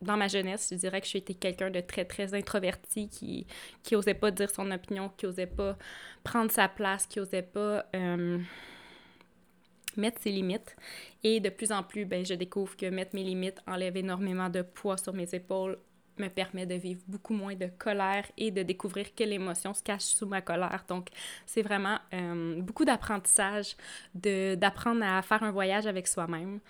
dans 0.03 0.17
ma 0.17 0.29
jeunesse, 0.29 0.69
je 0.71 0.77
dirais 0.77 1.01
que 1.01 1.07
j'ai 1.07 1.19
été 1.19 1.35
quelqu'un 1.35 1.71
de 1.71 1.81
très, 1.81 2.05
très 2.05 2.35
introverti, 2.35 3.09
qui, 3.09 3.47
qui 3.83 3.97
osait 3.97 4.15
pas 4.15 4.31
dire 4.31 4.51
son 4.51 4.71
opinion, 4.71 5.11
qui 5.17 5.27
osait 5.27 5.47
pas 5.47 5.77
prendre 6.23 6.51
sa 6.51 6.69
place, 6.69 7.07
qui 7.07 7.21
osait 7.21 7.43
pas 7.43 7.87
euh, 7.95 8.39
mettre 9.97 10.21
ses 10.21 10.31
limites. 10.31 10.77
Et 11.23 11.41
de 11.41 11.49
plus 11.49 11.73
en 11.73 11.83
plus, 11.83 12.05
ben, 12.05 12.25
je 12.25 12.35
découvre 12.35 12.77
que 12.77 12.87
mettre 12.87 13.15
mes 13.15 13.25
limites 13.25 13.61
enlève 13.67 13.97
énormément 13.97 14.51
de 14.51 14.63
poids 14.63 14.99
sur 14.99 15.15
mes 15.15 15.35
épaules, 15.35 15.79
me 16.19 16.29
permet 16.29 16.67
de 16.67 16.75
vivre 16.75 17.01
beaucoup 17.07 17.35
moins 17.35 17.55
de 17.55 17.69
colère 17.79 18.25
et 18.37 18.51
de 18.51 18.63
découvrir 18.63 19.07
quelle 19.15 19.33
émotion 19.33 19.75
se 19.75 19.83
cache 19.83 20.03
sous 20.03 20.27
ma 20.27 20.41
colère. 20.41 20.85
Donc, 20.89 21.09
c'est 21.47 21.63
vraiment 21.63 21.99
euh, 22.15 22.61
beaucoup 22.61 22.85
d'apprentissage, 22.85 23.77
d'apprendre 24.15 25.05
à 25.05 25.23
faire 25.23 25.43
un 25.43 25.51
voyage 25.51 25.87
avec 25.87 26.07
soi-même. 26.09 26.61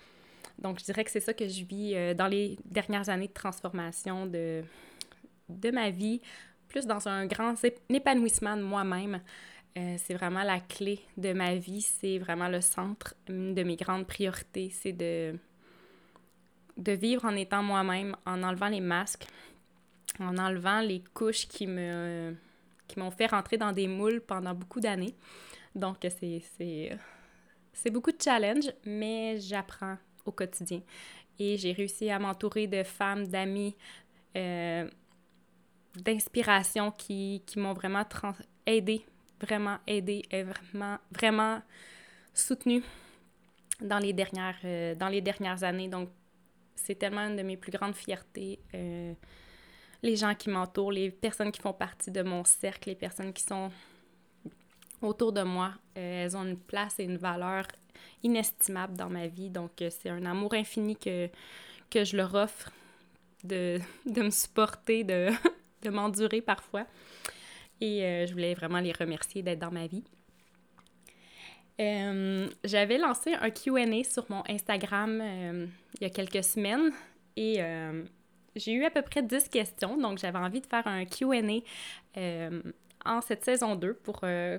Donc, 0.59 0.79
je 0.79 0.85
dirais 0.85 1.03
que 1.03 1.11
c'est 1.11 1.19
ça 1.19 1.33
que 1.33 1.47
je 1.47 1.63
vis 1.63 1.95
euh, 1.95 2.13
dans 2.13 2.27
les 2.27 2.57
dernières 2.65 3.09
années 3.09 3.27
de 3.27 3.33
transformation 3.33 4.25
de, 4.25 4.63
de 5.49 5.71
ma 5.71 5.89
vie, 5.89 6.21
plus 6.67 6.85
dans 6.85 7.07
un 7.07 7.25
grand 7.25 7.55
épanouissement 7.89 8.57
de 8.57 8.63
moi-même. 8.63 9.21
Euh, 9.77 9.95
c'est 9.97 10.15
vraiment 10.15 10.43
la 10.43 10.59
clé 10.59 10.99
de 11.17 11.33
ma 11.33 11.55
vie, 11.55 11.81
c'est 11.81 12.17
vraiment 12.17 12.47
le 12.47 12.61
centre 12.61 13.13
de 13.27 13.63
mes 13.63 13.75
grandes 13.75 14.07
priorités, 14.07 14.71
c'est 14.71 14.91
de, 14.91 15.37
de 16.77 16.91
vivre 16.91 17.25
en 17.25 17.35
étant 17.35 17.63
moi-même, 17.63 18.15
en 18.25 18.43
enlevant 18.43 18.69
les 18.69 18.81
masques, 18.81 19.25
en 20.19 20.37
enlevant 20.37 20.81
les 20.81 21.03
couches 21.13 21.47
qui 21.47 21.67
me 21.67 22.35
qui 22.87 22.99
m'ont 22.99 23.11
fait 23.11 23.27
rentrer 23.27 23.57
dans 23.57 23.71
des 23.71 23.87
moules 23.87 24.21
pendant 24.21 24.53
beaucoup 24.53 24.79
d'années. 24.79 25.15
Donc, 25.75 25.97
c'est, 26.09 27.91
beaucoup 27.91 28.11
de 28.11 28.21
challenges, 28.21 28.71
mais 28.85 29.39
j'apprends 29.39 29.97
au 30.25 30.31
quotidien. 30.31 30.81
Et 31.37 31.57
j'ai 31.57 31.71
réussi 31.71 32.09
à 32.09 32.17
m'entourer 32.17 32.65
de 32.67 32.83
femmes, 32.83 33.27
d'amis, 33.27 33.75
euh, 34.35 34.89
d'inspiration 35.95 36.91
qui, 36.91 37.43
qui 37.45 37.59
m'ont 37.59 37.73
vraiment 37.73 38.03
aidé, 38.65 39.05
vraiment 39.39 39.77
aidé 39.85 40.23
et 40.31 40.43
vraiment, 40.43 40.97
vraiment 41.11 41.61
soutenu 42.33 42.83
dans 43.79 43.99
les 43.99 44.13
dernières, 44.13 44.57
euh, 44.63 44.95
dans 44.95 45.09
les 45.09 45.21
dernières 45.21 45.63
années. 45.63 45.87
Donc, 45.87 46.09
c'est 46.77 46.95
tellement 46.95 47.21
une 47.21 47.35
de 47.35 47.43
mes 47.43 47.57
plus 47.57 47.71
grandes 47.71 47.95
fiertés. 47.95 48.59
Euh, 48.73 49.13
les 50.03 50.15
gens 50.15 50.35
qui 50.35 50.49
m'entourent, 50.49 50.91
les 50.91 51.11
personnes 51.11 51.51
qui 51.51 51.61
font 51.61 51.73
partie 51.73 52.11
de 52.11 52.21
mon 52.21 52.43
cercle, 52.43 52.89
les 52.89 52.95
personnes 52.95 53.33
qui 53.33 53.43
sont 53.43 53.71
autour 55.01 55.33
de 55.33 55.41
moi, 55.41 55.73
euh, 55.97 56.23
elles 56.23 56.37
ont 56.37 56.43
une 56.43 56.57
place 56.57 56.99
et 56.99 57.03
une 57.03 57.17
valeur 57.17 57.67
inestimable 58.23 58.95
dans 58.95 59.09
ma 59.09 59.27
vie. 59.27 59.49
Donc, 59.49 59.81
euh, 59.81 59.89
c'est 59.89 60.09
un 60.09 60.25
amour 60.25 60.53
infini 60.53 60.95
que, 60.95 61.29
je 61.93 62.15
leur 62.15 62.35
offre 62.35 62.71
de, 63.43 63.79
me 64.05 64.29
supporter, 64.29 65.03
de, 65.03 65.31
m'endurer 65.89 66.41
parfois. 66.41 66.85
Et 67.79 68.25
je 68.27 68.31
voulais 68.31 68.55
vraiment 68.55 68.79
les 68.79 68.91
remercier 68.91 69.43
d'être 69.43 69.59
dans 69.59 69.71
ma 69.71 69.85
vie. 69.85 70.03
J'avais 71.79 72.97
lancé 72.97 73.33
un 73.33 73.49
QA 73.49 74.03
sur 74.03 74.25
mon 74.29 74.43
Instagram 74.49 75.21
il 75.21 76.01
y 76.01 76.05
a 76.05 76.09
quelques 76.09 76.43
semaines 76.43 76.91
et 77.35 77.61
j'ai 78.57 78.73
eu 78.73 78.85
à 78.85 78.89
peu 78.89 79.01
près 79.01 79.21
10 79.21 79.49
questions, 79.49 79.97
donc 79.97 80.17
j'avais 80.17 80.39
envie 80.39 80.61
de 80.61 80.65
faire 80.65 80.87
un 80.87 81.05
QA 81.05 81.41
euh, 82.17 82.61
en 83.05 83.21
cette 83.21 83.45
saison 83.45 83.75
2 83.75 83.93
pour 83.93 84.21
euh, 84.23 84.57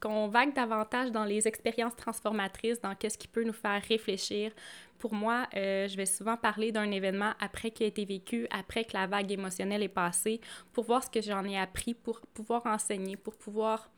qu'on 0.00 0.28
vague 0.28 0.54
davantage 0.54 1.10
dans 1.10 1.24
les 1.24 1.48
expériences 1.48 1.96
transformatrices, 1.96 2.80
dans 2.80 2.94
qu'est-ce 2.94 3.16
qui 3.16 3.28
peut 3.28 3.44
nous 3.44 3.52
faire 3.52 3.80
réfléchir. 3.88 4.52
Pour 4.98 5.14
moi, 5.14 5.46
euh, 5.54 5.88
je 5.88 5.96
vais 5.96 6.06
souvent 6.06 6.36
parler 6.36 6.72
d'un 6.72 6.90
événement 6.90 7.32
après 7.40 7.70
qu'il 7.70 7.84
a 7.84 7.88
été 7.88 8.04
vécu, 8.04 8.46
après 8.50 8.84
que 8.84 8.92
la 8.94 9.06
vague 9.06 9.30
émotionnelle 9.30 9.82
est 9.82 9.88
passée, 9.88 10.40
pour 10.72 10.84
voir 10.84 11.04
ce 11.04 11.10
que 11.10 11.22
j'en 11.22 11.44
ai 11.44 11.58
appris, 11.58 11.94
pour 11.94 12.20
pouvoir 12.34 12.66
enseigner, 12.66 13.16
pour 13.16 13.36
pouvoir 13.36 13.90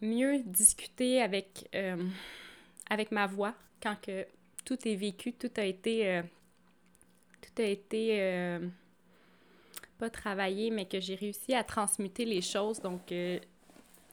mieux 0.00 0.40
discuter 0.44 1.22
avec, 1.22 1.68
avec 2.90 3.10
ma 3.12 3.26
voix 3.26 3.54
quand 3.82 3.96
que 4.00 4.26
tout 4.64 4.76
est 4.86 4.96
vécu, 4.96 5.32
tout 5.32 5.50
a 5.56 5.64
été 5.64 6.22
tout 7.46 7.62
a 7.62 7.66
été 7.66 8.20
euh, 8.20 8.58
pas 9.98 10.10
travaillé, 10.10 10.70
mais 10.70 10.86
que 10.86 11.00
j'ai 11.00 11.14
réussi 11.14 11.54
à 11.54 11.64
transmuter 11.64 12.24
les 12.24 12.42
choses. 12.42 12.80
Donc, 12.80 13.12
euh, 13.12 13.38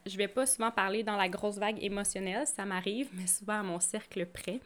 je 0.06 0.18
vais 0.18 0.28
pas 0.28 0.46
souvent 0.46 0.72
parler 0.72 1.04
dans 1.04 1.16
la 1.16 1.30
grosse 1.30 1.58
vague 1.58 1.82
émotionnelle, 1.82 2.46
ça 2.48 2.66
m'arrive, 2.66 3.10
mais 3.14 3.28
souvent 3.28 3.60
à 3.60 3.64
mon 3.64 3.80
cercle 3.80 4.26
près. 4.26 4.60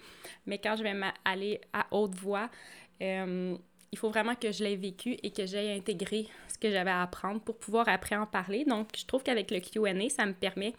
Mais 0.45 0.57
quand 0.57 0.75
je 0.75 0.83
vais 0.83 0.95
aller 1.25 1.61
à 1.73 1.87
haute 1.91 2.15
voix, 2.15 2.49
euh, 3.01 3.55
il 3.91 3.97
faut 3.97 4.09
vraiment 4.09 4.35
que 4.35 4.51
je 4.51 4.63
l'ai 4.63 4.75
vécu 4.75 5.17
et 5.23 5.31
que 5.31 5.45
j'aie 5.45 5.75
intégré 5.75 6.27
que 6.59 6.71
j'avais 6.71 6.91
à 6.91 7.01
apprendre 7.01 7.41
pour 7.41 7.57
pouvoir 7.57 7.87
après 7.89 8.15
en 8.15 8.25
parler. 8.25 8.65
Donc, 8.65 8.89
je 8.95 9.05
trouve 9.05 9.23
qu'avec 9.23 9.51
le 9.51 9.59
Q&A, 9.59 10.09
ça 10.09 10.25
me 10.25 10.33
permet 10.33 10.73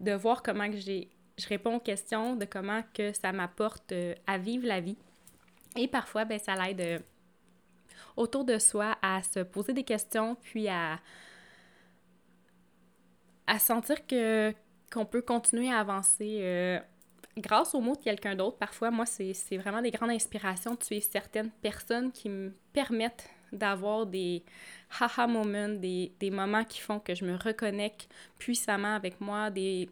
de 0.00 0.12
voir 0.12 0.42
comment 0.42 0.70
que 0.70 0.76
j'ai, 0.76 1.08
je 1.38 1.46
réponds 1.48 1.76
aux 1.76 1.80
questions, 1.80 2.36
de 2.36 2.44
comment 2.44 2.82
que 2.94 3.12
ça 3.12 3.32
m'apporte 3.32 3.92
à 4.26 4.38
vivre 4.38 4.66
la 4.66 4.80
vie. 4.80 4.96
Et 5.76 5.88
parfois, 5.88 6.24
ben, 6.24 6.38
ça 6.38 6.54
l'aide 6.54 7.02
autour 8.16 8.44
de 8.44 8.58
soi 8.58 8.96
à 9.02 9.22
se 9.22 9.40
poser 9.40 9.72
des 9.72 9.82
questions, 9.82 10.36
puis 10.36 10.68
à, 10.68 11.00
à 13.46 13.58
sentir 13.58 14.06
que 14.06 14.54
qu'on 14.92 15.04
peut 15.04 15.22
continuer 15.22 15.72
à 15.72 15.80
avancer 15.80 16.38
euh, 16.40 16.78
grâce 17.36 17.74
aux 17.74 17.80
mots 17.80 17.96
de 17.96 18.02
quelqu'un 18.02 18.36
d'autre. 18.36 18.56
Parfois, 18.58 18.92
moi, 18.92 19.06
c'est 19.06 19.56
vraiment 19.56 19.82
des 19.82 19.90
grandes 19.90 20.10
inspirations 20.10 20.74
de 20.74 20.82
suivre 20.84 21.04
certaines 21.10 21.50
personnes 21.50 22.12
qui 22.12 22.28
me 22.28 22.52
permettent 22.72 23.28
d'avoir 23.54 24.06
des 24.06 24.42
haha 25.00 25.26
moments, 25.26 25.68
des, 25.68 26.12
des, 26.20 26.30
moments 26.30 26.64
qui 26.64 26.80
font 26.80 27.00
que 27.00 27.14
je 27.14 27.24
me 27.24 27.36
reconnecte 27.36 28.08
puissamment 28.38 28.94
avec 28.94 29.20
moi. 29.20 29.50
Des... 29.50 29.88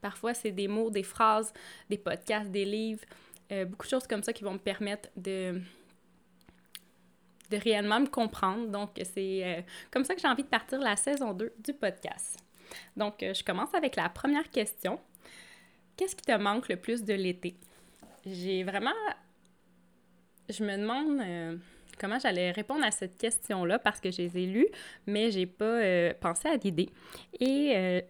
Parfois, 0.00 0.34
c'est 0.34 0.50
des 0.50 0.68
mots, 0.68 0.90
des 0.90 1.02
phrases, 1.02 1.52
des 1.88 1.98
podcasts, 1.98 2.50
des 2.50 2.64
livres, 2.64 3.04
euh, 3.50 3.64
beaucoup 3.64 3.86
de 3.86 3.90
choses 3.90 4.06
comme 4.06 4.22
ça 4.22 4.32
qui 4.32 4.44
vont 4.44 4.52
me 4.52 4.58
permettre 4.58 5.08
de 5.16 5.60
de 7.50 7.56
réellement 7.56 8.00
me 8.00 8.06
comprendre. 8.06 8.68
Donc, 8.68 8.90
c'est 9.14 9.40
euh, 9.42 9.62
comme 9.90 10.04
ça 10.04 10.14
que 10.14 10.20
j'ai 10.20 10.28
envie 10.28 10.42
de 10.42 10.48
partir 10.48 10.78
la 10.80 10.96
saison 10.96 11.32
2 11.32 11.54
du 11.58 11.72
podcast. 11.72 12.38
Donc, 12.96 13.22
euh, 13.22 13.32
je 13.32 13.42
commence 13.42 13.72
avec 13.74 13.96
la 13.96 14.08
première 14.10 14.50
question. 14.50 15.00
Qu'est-ce 15.96 16.14
qui 16.14 16.26
te 16.26 16.36
manque 16.36 16.68
le 16.68 16.76
plus 16.76 17.02
de 17.02 17.14
l'été? 17.14 17.56
J'ai 18.26 18.64
vraiment... 18.64 18.92
Je 20.50 20.62
me 20.62 20.76
demande 20.76 21.60
comment 21.98 22.18
j'allais 22.18 22.50
répondre 22.50 22.84
à 22.84 22.90
cette 22.90 23.18
question-là 23.18 23.78
parce 23.78 24.00
que 24.00 24.10
je 24.10 24.22
les 24.22 24.38
ai 24.38 24.46
lues, 24.46 24.68
mais 25.06 25.30
j'ai 25.30 25.46
pas 25.46 26.14
pensé 26.20 26.48
à 26.48 26.56
l'idée. 26.56 26.88
Et 27.40 28.02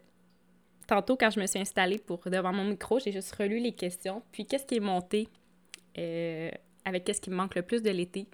tantôt, 0.87 1.17
quand 1.17 1.31
je 1.31 1.41
me 1.41 1.47
suis 1.47 1.59
installée 1.59 1.99
pour 1.99 2.21
devant 2.31 2.53
mon 2.53 2.65
micro, 2.65 2.99
j'ai 2.99 3.13
juste 3.13 3.35
relu 3.35 3.59
les 3.59 3.73
questions. 3.73 4.23
Puis, 4.33 4.47
qu'est-ce 4.47 4.67
qui 4.67 4.77
est 4.77 4.81
monté 4.81 5.29
avec 6.85 7.05
qu'est-ce 7.05 7.21
qui 7.21 7.31
me 7.31 7.37
manque 7.37 7.55
le 7.55 7.63
plus 7.63 7.83
de 7.83 7.91
l'été? 7.91 8.27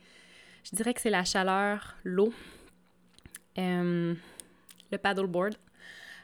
Je 0.64 0.74
dirais 0.76 0.94
que 0.94 1.00
c'est 1.00 1.10
la 1.10 1.24
chaleur, 1.24 1.94
l'eau, 2.04 2.32
euh, 3.58 4.14
le 4.90 4.98
paddleboard. 4.98 5.56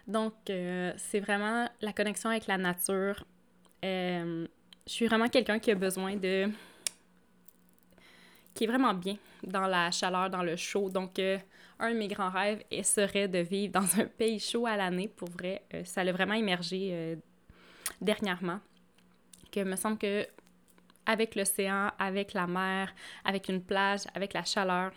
Donc, 0.06 0.32
euh, 0.48 0.92
c'est 0.96 1.20
vraiment 1.20 1.68
la 1.82 1.92
connexion 1.92 2.30
avec 2.30 2.46
la 2.46 2.56
nature. 2.56 3.24
Euh, 3.84 4.46
je 4.86 4.92
suis 4.92 5.06
vraiment 5.06 5.28
quelqu'un 5.28 5.58
qui 5.58 5.70
a 5.70 5.74
besoin 5.74 6.16
de... 6.16 6.50
qui 8.60 8.64
est 8.64 8.66
vraiment 8.66 8.92
bien 8.92 9.16
dans 9.42 9.66
la 9.66 9.90
chaleur, 9.90 10.28
dans 10.28 10.42
le 10.42 10.54
chaud. 10.54 10.90
Donc, 10.90 11.18
un 11.18 11.92
de 11.92 11.96
mes 11.96 12.08
grands 12.08 12.28
rêves 12.28 12.62
serait 12.82 13.26
de 13.26 13.38
vivre 13.38 13.72
dans 13.72 13.98
un 13.98 14.04
pays 14.04 14.38
chaud 14.38 14.66
à 14.66 14.76
l'année. 14.76 15.08
Pour 15.08 15.30
vrai, 15.30 15.62
ça 15.84 16.04
l'a 16.04 16.12
vraiment 16.12 16.34
émergé 16.34 17.16
dernièrement. 18.02 18.60
Que 19.50 19.64
me 19.64 19.76
semble 19.76 19.96
que 19.96 20.26
avec 21.06 21.36
l'océan, 21.36 21.90
avec 21.98 22.34
la 22.34 22.46
mer, 22.46 22.94
avec 23.24 23.48
une 23.48 23.62
plage, 23.62 24.00
avec 24.14 24.34
la 24.34 24.44
chaleur. 24.44 24.92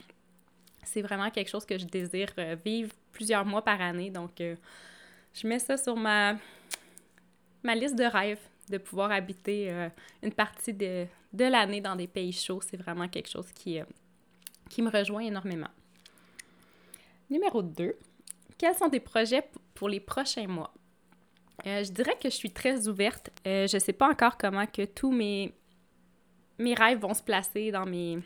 C'est 0.84 1.02
vraiment 1.02 1.30
quelque 1.30 1.50
chose 1.50 1.66
que 1.66 1.78
je 1.78 1.86
désire 1.86 2.34
euh, 2.40 2.58
vivre 2.66 2.92
plusieurs 3.14 3.46
mois 3.46 3.64
par 3.64 3.80
année. 3.80 4.10
Donc, 4.10 4.42
euh, 4.42 4.58
je 5.34 5.48
mets 5.48 5.60
ça 5.60 5.78
sur 5.78 5.96
ma, 5.96 6.36
ma 7.64 7.76
liste 7.76 7.96
de 7.96 8.04
rêves, 8.04 8.46
de 8.70 8.78
pouvoir 8.78 9.12
habiter 9.12 9.72
euh, 9.72 9.90
une 10.22 10.32
partie 10.32 10.74
de, 10.74 11.06
de 11.34 11.46
l'année 11.46 11.82
dans 11.82 11.96
des 11.96 12.08
pays 12.08 12.32
chauds. 12.32 12.62
C'est 12.62 12.78
vraiment 12.78 13.08
quelque 13.08 13.30
chose 13.30 13.52
qui, 13.54 13.80
qui 14.70 14.82
me 14.82 14.90
rejoint 14.90 15.22
énormément. 15.22 15.70
Numéro 17.30 17.62
2. 17.62 17.96
Quels 18.58 18.76
sont 18.76 18.90
tes 18.90 19.00
projets 19.00 19.44
pour 19.74 19.90
les 19.90 20.00
prochains 20.00 20.48
mois? 20.48 20.74
je 21.66 21.92
dirais 21.92 22.18
que 22.22 22.30
je 22.30 22.36
suis 22.36 22.52
très 22.52 22.88
ouverte. 22.90 23.30
je 23.46 23.74
ne 23.74 23.80
sais 23.80 23.94
pas 23.94 24.10
encore 24.10 24.38
comment 24.38 24.66
que 24.66 24.84
tous 24.84 25.12
mes, 25.12 25.54
mes 26.58 26.74
rêves 26.74 27.00
vont 27.00 27.14
se 27.14 27.24
placer 27.24 27.72
dans 27.72 27.86
mes 27.86 28.20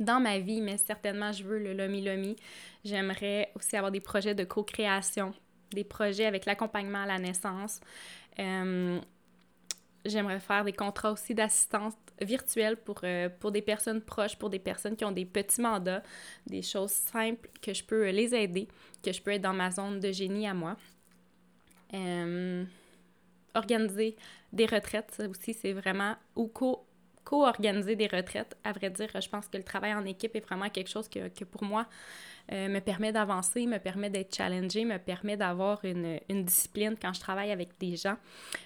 dans 0.00 0.20
ma 0.20 0.38
vie, 0.38 0.60
mais 0.60 0.76
certainement 0.76 1.32
je 1.32 1.44
veux 1.44 1.58
le 1.58 1.72
Lomi 1.72 2.02
Lomi. 2.02 2.36
J'aimerais 2.84 3.50
aussi 3.54 3.76
avoir 3.76 3.90
des 3.90 4.00
projets 4.00 4.34
de 4.34 4.44
co-création, 4.44 5.32
des 5.72 5.84
projets 5.84 6.26
avec 6.26 6.46
l'accompagnement 6.46 7.02
à 7.02 7.06
la 7.06 7.18
naissance. 7.18 7.80
Euh, 8.38 9.00
j'aimerais 10.08 10.40
faire 10.40 10.64
des 10.64 10.72
contrats 10.72 11.12
aussi 11.12 11.34
d'assistance 11.34 11.94
virtuelle 12.20 12.76
pour, 12.76 13.00
euh, 13.04 13.28
pour 13.28 13.52
des 13.52 13.62
personnes 13.62 14.00
proches, 14.00 14.36
pour 14.36 14.50
des 14.50 14.58
personnes 14.58 14.96
qui 14.96 15.04
ont 15.04 15.12
des 15.12 15.24
petits 15.24 15.60
mandats, 15.60 16.02
des 16.46 16.62
choses 16.62 16.90
simples 16.90 17.48
que 17.62 17.72
je 17.72 17.84
peux 17.84 18.10
les 18.10 18.34
aider, 18.34 18.68
que 19.02 19.12
je 19.12 19.22
peux 19.22 19.32
être 19.32 19.42
dans 19.42 19.52
ma 19.52 19.70
zone 19.70 20.00
de 20.00 20.10
génie 20.10 20.48
à 20.48 20.54
moi. 20.54 20.76
Euh, 21.94 22.64
organiser 23.54 24.16
des 24.52 24.66
retraites, 24.66 25.10
ça 25.12 25.28
aussi, 25.28 25.54
c'est 25.54 25.72
vraiment, 25.72 26.16
ou 26.36 26.48
co 26.48 26.87
co-organiser 27.28 27.94
des 27.96 28.06
retraites. 28.06 28.56
À 28.64 28.72
vrai 28.72 28.88
dire, 28.88 29.08
je 29.20 29.28
pense 29.28 29.48
que 29.48 29.58
le 29.58 29.62
travail 29.62 29.92
en 29.92 30.04
équipe 30.06 30.34
est 30.34 30.40
vraiment 30.40 30.70
quelque 30.70 30.88
chose 30.88 31.08
que, 31.08 31.28
que 31.28 31.44
pour 31.44 31.62
moi 31.62 31.86
euh, 32.52 32.68
me 32.68 32.80
permet 32.80 33.12
d'avancer, 33.12 33.66
me 33.66 33.78
permet 33.78 34.08
d'être 34.08 34.34
challengé, 34.34 34.84
me 34.84 34.98
permet 34.98 35.36
d'avoir 35.36 35.84
une, 35.84 36.20
une, 36.30 36.44
discipline 36.44 36.96
quand 37.00 37.12
je 37.12 37.20
travaille 37.20 37.50
avec 37.50 37.78
des 37.78 37.96
gens. 37.96 38.16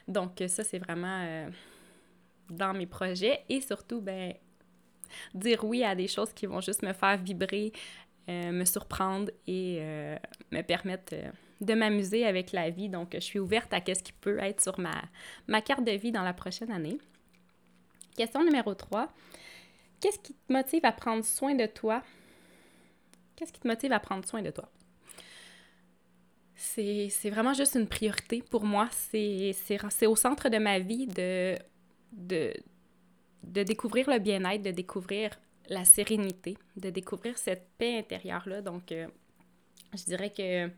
Donc 0.06 0.42
ça, 0.46 0.62
c'est 0.62 0.78
vraiment 0.78 1.22
euh, 1.24 1.48
dans 2.50 2.72
mes 2.72 2.86
projets 2.86 3.44
et 3.48 3.60
surtout, 3.60 4.00
ben, 4.00 4.34
dire 5.34 5.64
oui 5.64 5.82
à 5.82 5.94
des 5.94 6.08
choses 6.08 6.32
qui 6.32 6.46
vont 6.46 6.60
juste 6.60 6.82
me 6.82 6.92
faire 6.92 7.16
vibrer, 7.16 7.72
euh, 8.28 8.52
me 8.52 8.64
surprendre 8.64 9.32
et 9.48 9.78
euh, 9.80 10.16
me 10.52 10.62
permettre 10.62 11.12
euh, 11.14 11.30
de 11.60 11.74
m'amuser 11.74 12.24
avec 12.24 12.52
la 12.52 12.70
vie. 12.70 12.88
Donc, 12.88 13.10
je 13.14 13.20
suis 13.20 13.40
ouverte 13.40 13.72
à 13.72 13.78
ce 13.78 14.00
qui 14.00 14.12
peut 14.12 14.38
être 14.38 14.60
sur 14.60 14.78
ma, 14.78 15.02
ma 15.48 15.60
carte 15.60 15.84
de 15.84 15.90
vie 15.90 16.12
dans 16.12 16.22
la 16.22 16.32
prochaine 16.32 16.70
année. 16.70 16.98
Question 18.16 18.44
numéro 18.44 18.74
3. 18.74 19.08
Qu'est-ce 20.00 20.18
qui 20.18 20.34
te 20.34 20.52
motive 20.52 20.84
à 20.84 20.92
prendre 20.92 21.24
soin 21.24 21.54
de 21.54 21.66
toi? 21.66 22.02
Qu'est-ce 23.36 23.52
qui 23.52 23.60
te 23.60 23.68
motive 23.68 23.92
à 23.92 24.00
prendre 24.00 24.26
soin 24.26 24.42
de 24.42 24.50
toi? 24.50 24.68
C'est 26.54 27.30
vraiment 27.30 27.54
juste 27.54 27.74
une 27.74 27.86
priorité 27.88 28.42
pour 28.50 28.64
moi. 28.64 28.88
C'est 28.90 30.06
au 30.06 30.16
centre 30.16 30.48
de 30.48 30.58
ma 30.58 30.78
vie 30.78 31.06
de, 31.06 31.56
découvrir 33.42 34.10
le 34.10 34.18
bien-être, 34.18 34.62
de 34.62 34.70
découvrir 34.70 35.30
la 35.68 35.84
sérénité, 35.84 36.56
de 36.76 36.90
découvrir 36.90 37.38
cette 37.38 37.68
paix 37.78 37.98
intérieure-là. 37.98 38.62
Donc, 38.62 38.92
euh, 38.92 39.06
je 39.94 40.04
dirais 40.04 40.30
que 40.30 40.70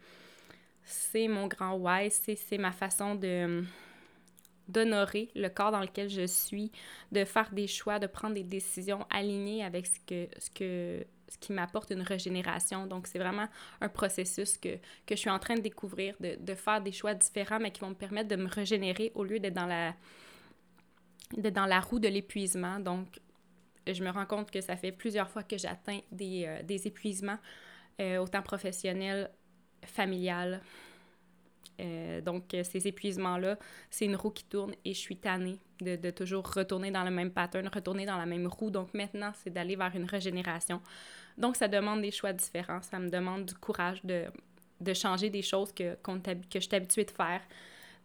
c'est 0.84 1.28
mon 1.28 1.46
grand 1.48 1.74
why, 1.74 2.10
c'est 2.10 2.58
ma 2.58 2.72
façon 2.72 3.14
de 3.14 3.64
d'honorer 4.68 5.30
le 5.34 5.48
corps 5.48 5.70
dans 5.70 5.80
lequel 5.80 6.08
je 6.08 6.26
suis, 6.26 6.72
de 7.12 7.24
faire 7.24 7.50
des 7.52 7.66
choix, 7.66 7.98
de 7.98 8.06
prendre 8.06 8.34
des 8.34 8.44
décisions 8.44 9.06
alignées 9.10 9.64
avec 9.64 9.86
ce 9.86 10.00
que 10.06 10.28
ce 10.38 10.50
que 10.50 11.06
ce 11.28 11.38
qui 11.38 11.52
m'apporte 11.52 11.90
une 11.90 12.02
régénération. 12.02 12.86
Donc, 12.86 13.06
c'est 13.06 13.18
vraiment 13.18 13.48
un 13.80 13.88
processus 13.88 14.56
que, 14.58 14.76
que 15.06 15.14
je 15.14 15.16
suis 15.16 15.30
en 15.30 15.38
train 15.38 15.54
de 15.54 15.60
découvrir, 15.60 16.14
de, 16.20 16.36
de, 16.38 16.54
faire 16.54 16.80
des 16.80 16.92
choix 16.92 17.14
différents, 17.14 17.58
mais 17.58 17.70
qui 17.70 17.80
vont 17.80 17.88
me 17.88 17.94
permettre 17.94 18.28
de 18.28 18.36
me 18.36 18.46
régénérer 18.46 19.10
au 19.14 19.24
lieu 19.24 19.40
d'être 19.40 19.54
dans 19.54 19.66
la, 19.66 19.94
dans 21.36 21.66
la 21.66 21.80
roue 21.80 21.98
de 21.98 22.08
l'épuisement. 22.08 22.78
Donc, 22.78 23.20
je 23.86 24.02
me 24.02 24.10
rends 24.10 24.26
compte 24.26 24.50
que 24.50 24.60
ça 24.60 24.76
fait 24.76 24.92
plusieurs 24.92 25.30
fois 25.30 25.42
que 25.42 25.58
j'atteins 25.58 26.00
des, 26.10 26.44
euh, 26.46 26.62
des, 26.62 26.86
épuisements, 26.86 27.38
euh, 28.00 28.18
autant 28.18 28.42
professionnels, 28.42 29.30
familiales. 29.84 30.60
Euh, 31.80 32.20
donc, 32.20 32.44
ces 32.62 32.86
épuisements-là, 32.86 33.58
c'est 33.90 34.04
une 34.04 34.16
roue 34.16 34.30
qui 34.30 34.44
tourne 34.44 34.74
et 34.84 34.94
je 34.94 34.98
suis 34.98 35.16
tannée 35.16 35.58
de, 35.80 35.96
de, 35.96 36.10
toujours 36.10 36.50
retourner 36.52 36.90
dans 36.90 37.04
le 37.04 37.10
même 37.10 37.30
pattern, 37.30 37.68
retourner 37.68 38.06
dans 38.06 38.16
la 38.16 38.26
même 38.26 38.46
roue. 38.46 38.70
Donc, 38.70 38.94
maintenant, 38.94 39.32
c'est 39.42 39.50
d'aller 39.50 39.76
vers 39.76 39.94
une 39.94 40.04
régénération. 40.04 40.80
Donc, 41.36 41.56
ça 41.56 41.68
demande 41.68 42.02
des 42.02 42.10
choix 42.10 42.32
différents. 42.32 42.82
Ça 42.82 42.98
me 42.98 43.08
demande 43.08 43.46
du 43.46 43.54
courage 43.54 44.04
de, 44.04 44.24
de 44.80 44.94
changer 44.94 45.30
des 45.30 45.42
choses 45.42 45.72
que, 45.72 45.94
que 45.94 46.40
je 46.54 46.60
suis 46.60 46.74
habituée 46.76 47.04
de 47.04 47.10
faire. 47.10 47.40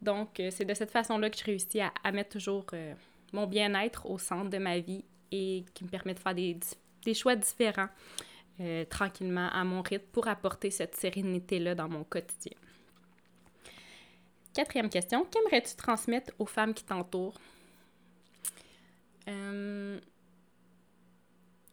Donc, 0.02 0.42
c'est 0.50 0.64
de 0.64 0.74
cette 0.74 0.90
façon-là 0.90 1.30
que 1.30 1.38
je 1.38 1.44
réussis 1.44 1.80
à, 1.80 1.92
à 2.02 2.10
mettre 2.10 2.30
toujours 2.30 2.64
mon 3.32 3.46
bien-être 3.46 4.08
au 4.10 4.18
centre 4.18 4.50
de 4.50 4.58
ma 4.58 4.78
vie 4.78 5.04
et 5.30 5.64
qui 5.74 5.84
me 5.84 5.88
permet 5.88 6.14
de 6.14 6.18
faire 6.18 6.34
des, 6.34 6.58
des 7.04 7.14
choix 7.14 7.36
différents 7.36 7.88
euh, 8.60 8.84
tranquillement 8.84 9.48
à 9.48 9.64
mon 9.64 9.80
rythme 9.80 10.04
pour 10.12 10.28
apporter 10.28 10.70
cette 10.70 10.94
sérénité-là 10.94 11.74
dans 11.74 11.88
mon 11.88 12.04
quotidien. 12.04 12.52
Quatrième 14.54 14.88
question, 14.88 15.24
qu'aimerais-tu 15.24 15.76
transmettre 15.76 16.32
aux 16.38 16.46
femmes 16.46 16.74
qui 16.74 16.84
t'entourent? 16.84 17.38
Euh, 19.28 20.00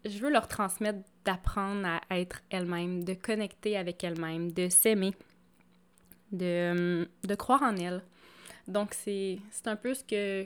je 0.05 0.19
veux 0.19 0.29
leur 0.29 0.47
transmettre 0.47 0.99
d'apprendre 1.25 1.87
à 1.87 2.19
être 2.19 2.41
elles-mêmes, 2.49 3.03
de 3.03 3.13
connecter 3.13 3.77
avec 3.77 4.03
elles-mêmes, 4.03 4.51
de 4.51 4.69
s'aimer, 4.69 5.13
de, 6.31 7.07
croire 7.35 7.63
en 7.63 7.75
elles. 7.75 8.03
Donc, 8.67 8.93
c'est 8.93 9.39
un 9.65 9.75
peu 9.75 9.93
ce 9.93 10.03
que, 10.03 10.45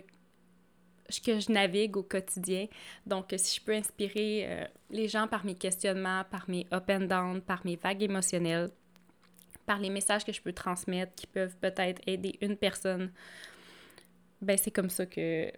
que 1.26 1.40
je 1.40 1.52
navigue 1.52 1.98
au 1.98 2.04
quotidien. 2.04 2.68
Donc, 3.06 3.34
si 3.38 3.60
je 3.60 3.66
peux 3.66 3.74
inspirer 3.74 4.46
euh, 4.48 4.66
les 4.90 5.08
gens 5.08 5.28
par 5.28 5.44
mes 5.44 5.56
questionnements, 5.56 6.24
par 6.30 6.50
mes 6.50 6.66
up 6.72 6.90
and 6.90 7.06
down, 7.06 7.42
par 7.42 7.66
mes 7.66 7.76
vagues 7.76 8.04
émotionnelles, 8.04 8.72
par 9.72 9.80
les 9.80 9.90
messages 9.90 10.26
que 10.26 10.34
je 10.34 10.42
peux 10.42 10.52
transmettre 10.52 11.16
qui 11.16 11.28
peuvent 11.28 11.56
peut-être 11.56 12.02
aider 12.06 12.38
une 12.42 12.58
personne, 12.58 13.10
ben 14.42 14.58
c'est 14.58 14.70
comme 14.70 14.90
ça 14.90 15.06
que, 15.06 15.50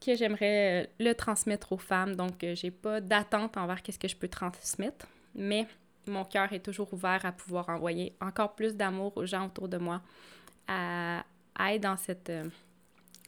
que 0.00 0.14
j'aimerais 0.14 0.84
euh, 0.84 0.86
le 1.00 1.12
transmettre 1.12 1.72
aux 1.72 1.76
femmes. 1.76 2.16
Donc, 2.16 2.42
euh, 2.42 2.54
j'ai 2.54 2.70
pas 2.70 3.02
d'attente 3.02 3.58
envers 3.58 3.82
qu'est-ce 3.82 3.98
que 3.98 4.08
je 4.08 4.16
peux 4.16 4.28
transmettre, 4.28 5.06
mais 5.34 5.66
mon 6.06 6.24
cœur 6.24 6.50
est 6.54 6.60
toujours 6.60 6.94
ouvert 6.94 7.26
à 7.26 7.32
pouvoir 7.32 7.68
envoyer 7.68 8.16
encore 8.22 8.54
plus 8.54 8.74
d'amour 8.74 9.14
aux 9.16 9.26
gens 9.26 9.48
autour 9.48 9.68
de 9.68 9.76
moi, 9.76 10.00
à, 10.66 11.26
à 11.54 11.74
être 11.74 11.82
dans 11.82 11.98
cette 11.98 12.32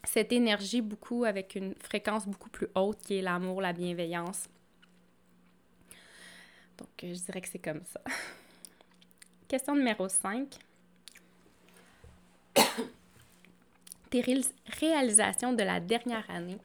cette 0.04 0.32
énergie 0.32 0.80
beaucoup 0.80 1.24
avec 1.24 1.54
une 1.54 1.74
fréquence 1.82 2.26
beaucoup 2.26 2.48
plus 2.48 2.68
haute 2.74 3.02
qui 3.02 3.18
est 3.18 3.22
l'amour, 3.22 3.60
la 3.60 3.74
bienveillance. 3.74 4.48
Donc, 6.78 7.04
euh, 7.04 7.12
je 7.12 7.20
dirais 7.26 7.42
que 7.42 7.48
c'est 7.48 7.58
comme 7.58 7.84
ça. 7.84 8.00
Question 9.48 9.76
numéro 9.76 10.08
5. 10.08 10.48
Tes 14.10 14.20
réalisations 14.80 15.52
de 15.52 15.62
la 15.62 15.78
dernière 15.78 16.28
année. 16.28 16.58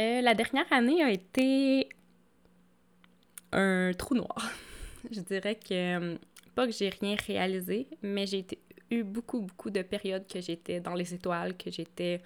Euh, 0.00 0.20
la 0.20 0.34
dernière 0.34 0.72
année 0.72 1.00
a 1.02 1.10
été 1.12 1.88
un 3.52 3.92
trou 3.96 4.16
noir. 4.16 4.50
je 5.12 5.20
dirais 5.20 5.54
que, 5.54 5.74
euh, 6.14 6.16
pas 6.56 6.66
que 6.66 6.72
j'ai 6.72 6.88
rien 6.88 7.14
réalisé, 7.24 7.86
mais 8.02 8.26
j'ai 8.26 8.44
eu 8.90 9.04
beaucoup, 9.04 9.40
beaucoup 9.40 9.70
de 9.70 9.82
périodes 9.82 10.26
que 10.26 10.40
j'étais 10.40 10.80
dans 10.80 10.94
les 10.94 11.14
étoiles, 11.14 11.56
que 11.56 11.70
j'étais 11.70 12.20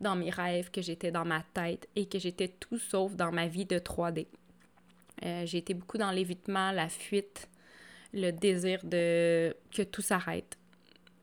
dans 0.00 0.16
mes 0.16 0.30
rêves, 0.30 0.70
que 0.70 0.80
j'étais 0.80 1.10
dans 1.10 1.26
ma 1.26 1.42
tête 1.52 1.86
et 1.96 2.06
que 2.06 2.18
j'étais 2.18 2.48
tout 2.48 2.78
sauf 2.78 3.14
dans 3.14 3.30
ma 3.30 3.46
vie 3.46 3.66
de 3.66 3.78
3D. 3.78 4.26
Euh, 5.24 5.44
j'ai 5.44 5.58
été 5.58 5.74
beaucoup 5.74 5.98
dans 5.98 6.12
l'évitement, 6.12 6.72
la 6.72 6.88
fuite, 6.88 7.48
le 8.12 8.30
désir 8.30 8.80
de 8.84 9.54
que 9.74 9.82
tout 9.82 10.02
s'arrête, 10.02 10.58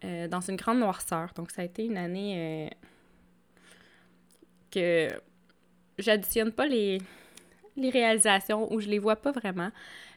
euh, 0.03 0.27
dans 0.27 0.41
une 0.41 0.55
grande 0.55 0.79
noirceur. 0.79 1.31
Donc 1.35 1.51
ça 1.51 1.61
a 1.61 1.65
été 1.65 1.85
une 1.85 1.97
année 1.97 2.69
euh, 2.71 2.75
que 4.71 5.09
j'additionne 5.97 6.51
pas 6.51 6.67
les, 6.67 6.99
réalisations 7.77 8.71
ou 8.71 8.79
je 8.79 8.87
les 8.87 8.99
vois 8.99 9.15
pas 9.15 9.31
vraiment, 9.31 9.69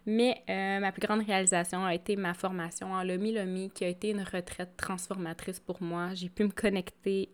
mais 0.07 0.42
euh, 0.48 0.78
ma 0.81 0.92
plus 0.92 1.00
grande 1.00 1.24
réalisation 1.24 1.85
a 1.85 1.94
été 1.94 2.16
ma 2.16 2.35
formation 2.35 2.92
en 2.92 3.02
Lomi 3.02 3.33
Lomi, 3.33 3.70
qui 3.70 3.85
a 3.85 3.88
été 3.88 4.11
une 4.11 4.22
retraite 4.22 4.76
transformatrice 4.76 5.61
pour 5.61 5.83
moi. 5.83 6.14
J'ai 6.14 6.28
pu 6.28 6.44
me 6.44 6.50
connecter 6.50 7.31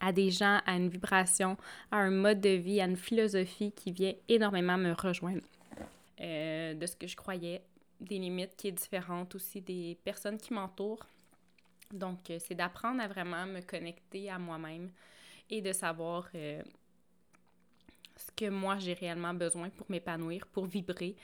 à 0.00 0.12
des 0.12 0.30
gens, 0.30 0.60
à 0.66 0.76
une 0.76 0.88
vibration, 0.88 1.56
à 1.90 1.96
un 1.96 2.10
mode 2.10 2.40
de 2.40 2.50
vie, 2.50 2.80
à 2.80 2.84
une 2.84 2.96
philosophie 2.96 3.72
qui 3.72 3.92
vient 3.92 4.12
énormément 4.28 4.76
me 4.76 4.92
rejoindre 4.92 5.42
euh, 6.20 6.74
de 6.74 6.86
ce 6.86 6.96
que 6.96 7.06
je 7.06 7.16
croyais, 7.16 7.62
des 8.00 8.18
limites 8.18 8.56
qui 8.56 8.68
est 8.68 8.72
différente 8.72 9.34
aussi 9.34 9.60
des 9.60 9.98
personnes 10.04 10.38
qui 10.38 10.52
m'entourent. 10.52 11.06
Donc, 11.92 12.18
c'est 12.38 12.54
d'apprendre 12.54 13.00
à 13.00 13.08
vraiment 13.08 13.46
me 13.46 13.60
connecter 13.60 14.28
à 14.28 14.38
moi-même 14.38 14.90
et 15.48 15.62
de 15.62 15.72
savoir 15.72 16.28
ce 18.16 18.32
que 18.34 18.50
moi 18.50 18.76
j'ai 18.78 18.94
réellement 18.94 19.34
besoin 19.34 19.70
pour 19.70 19.86
m'épanouir, 19.88 20.46
pour 20.48 20.66
vibrer, 20.66 21.16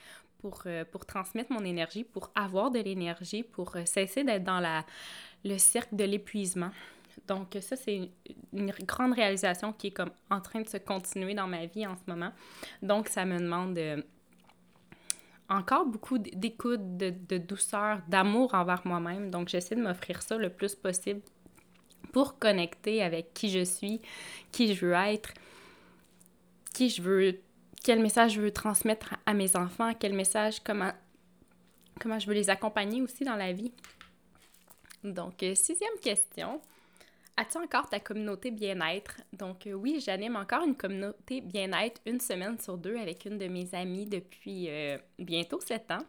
pour, 0.42 0.62
euh, 0.66 0.84
pour 0.84 1.06
transmettre 1.06 1.52
mon 1.52 1.64
énergie, 1.64 2.04
pour 2.04 2.30
avoir 2.34 2.70
de 2.70 2.80
l'énergie, 2.80 3.42
pour 3.42 3.76
euh, 3.76 3.84
cesser 3.84 4.24
d'être 4.24 4.44
dans 4.44 4.60
la, 4.60 4.84
le 5.44 5.56
cercle 5.56 5.96
de 5.96 6.04
l'épuisement. 6.04 6.70
Donc 7.28 7.56
ça, 7.60 7.76
c'est 7.76 8.10
une, 8.52 8.72
grande 8.86 9.12
réalisation 9.12 9.72
qui 9.72 9.88
est 9.88 9.92
comme 9.92 10.10
en 10.30 10.40
train 10.40 10.62
de 10.62 10.68
se 10.68 10.78
continuer 10.78 11.34
dans 11.34 11.46
ma 11.46 11.66
vie 11.66 11.86
en 11.86 11.96
ce 11.96 12.02
moment. 12.10 12.32
Donc 12.82 13.08
ça 13.08 13.24
me 13.24 13.38
demande 13.38 13.78
euh, 13.78 14.02
encore 15.52 15.86
beaucoup 15.86 16.18
d'écoute, 16.18 16.96
de, 16.96 17.38
douceur, 17.38 18.00
d'amour 18.08 18.54
envers 18.54 18.82
moi-même. 18.86 19.30
Donc 19.30 19.48
j'essaie 19.48 19.74
de 19.74 19.82
m'offrir 19.82 20.22
ça 20.22 20.36
le 20.36 20.50
plus 20.50 20.74
possible 20.74 21.20
pour 22.12 22.38
connecter 22.38 23.02
avec 23.02 23.32
qui 23.34 23.50
je 23.50 23.64
suis, 23.64 24.00
qui 24.50 24.74
je 24.74 24.86
veux 24.86 24.92
être, 24.92 25.32
qui 26.74 26.88
je 26.88 27.02
veux, 27.02 27.38
quel 27.84 28.00
message 28.00 28.34
je 28.34 28.40
veux 28.40 28.50
transmettre 28.50 29.16
à 29.26 29.34
mes 29.34 29.56
enfants, 29.56 29.92
quel 29.98 30.14
message, 30.14 30.60
comment, 30.64 30.92
comment 32.00 32.18
je 32.18 32.26
veux 32.26 32.34
les 32.34 32.50
accompagner 32.50 33.02
aussi 33.02 33.24
dans 33.24 33.36
la 33.36 33.52
vie. 33.52 33.72
Donc, 35.04 35.42
euh, 35.42 35.54
sixième 35.54 35.98
question. 36.00 36.60
As-tu 37.36 37.58
encore 37.58 37.88
ta 37.88 37.98
communauté 37.98 38.50
bien-être? 38.50 39.20
Donc 39.32 39.66
euh, 39.66 39.72
oui, 39.72 40.00
j'anime 40.04 40.36
encore 40.36 40.64
une 40.64 40.76
communauté 40.76 41.40
bien-être 41.40 42.00
une 42.06 42.20
semaine 42.20 42.58
sur 42.58 42.76
deux 42.76 42.96
avec 42.96 43.24
une 43.24 43.38
de 43.38 43.48
mes 43.48 43.74
amies 43.74 44.06
depuis 44.06 44.68
euh, 44.68 44.98
bientôt 45.18 45.60
sept 45.60 45.90
ans. 45.90 46.04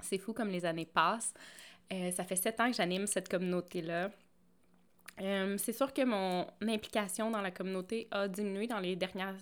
C'est 0.00 0.18
fou 0.18 0.32
comme 0.32 0.48
les 0.48 0.64
années 0.64 0.86
passent. 0.86 1.32
ça 1.90 2.24
fait 2.24 2.36
sept 2.36 2.60
ans 2.60 2.70
que 2.70 2.76
j'anime 2.76 3.06
cette 3.06 3.28
communauté-là. 3.28 4.10
c'est 5.18 5.72
sûr 5.72 5.92
que 5.94 6.04
mon 6.04 6.46
implication 6.60 7.30
dans 7.30 7.40
la 7.40 7.50
communauté 7.50 8.06
a 8.10 8.28
diminué 8.28 8.66
dans 8.66 8.78
les 8.78 8.94
dernières 8.94 9.36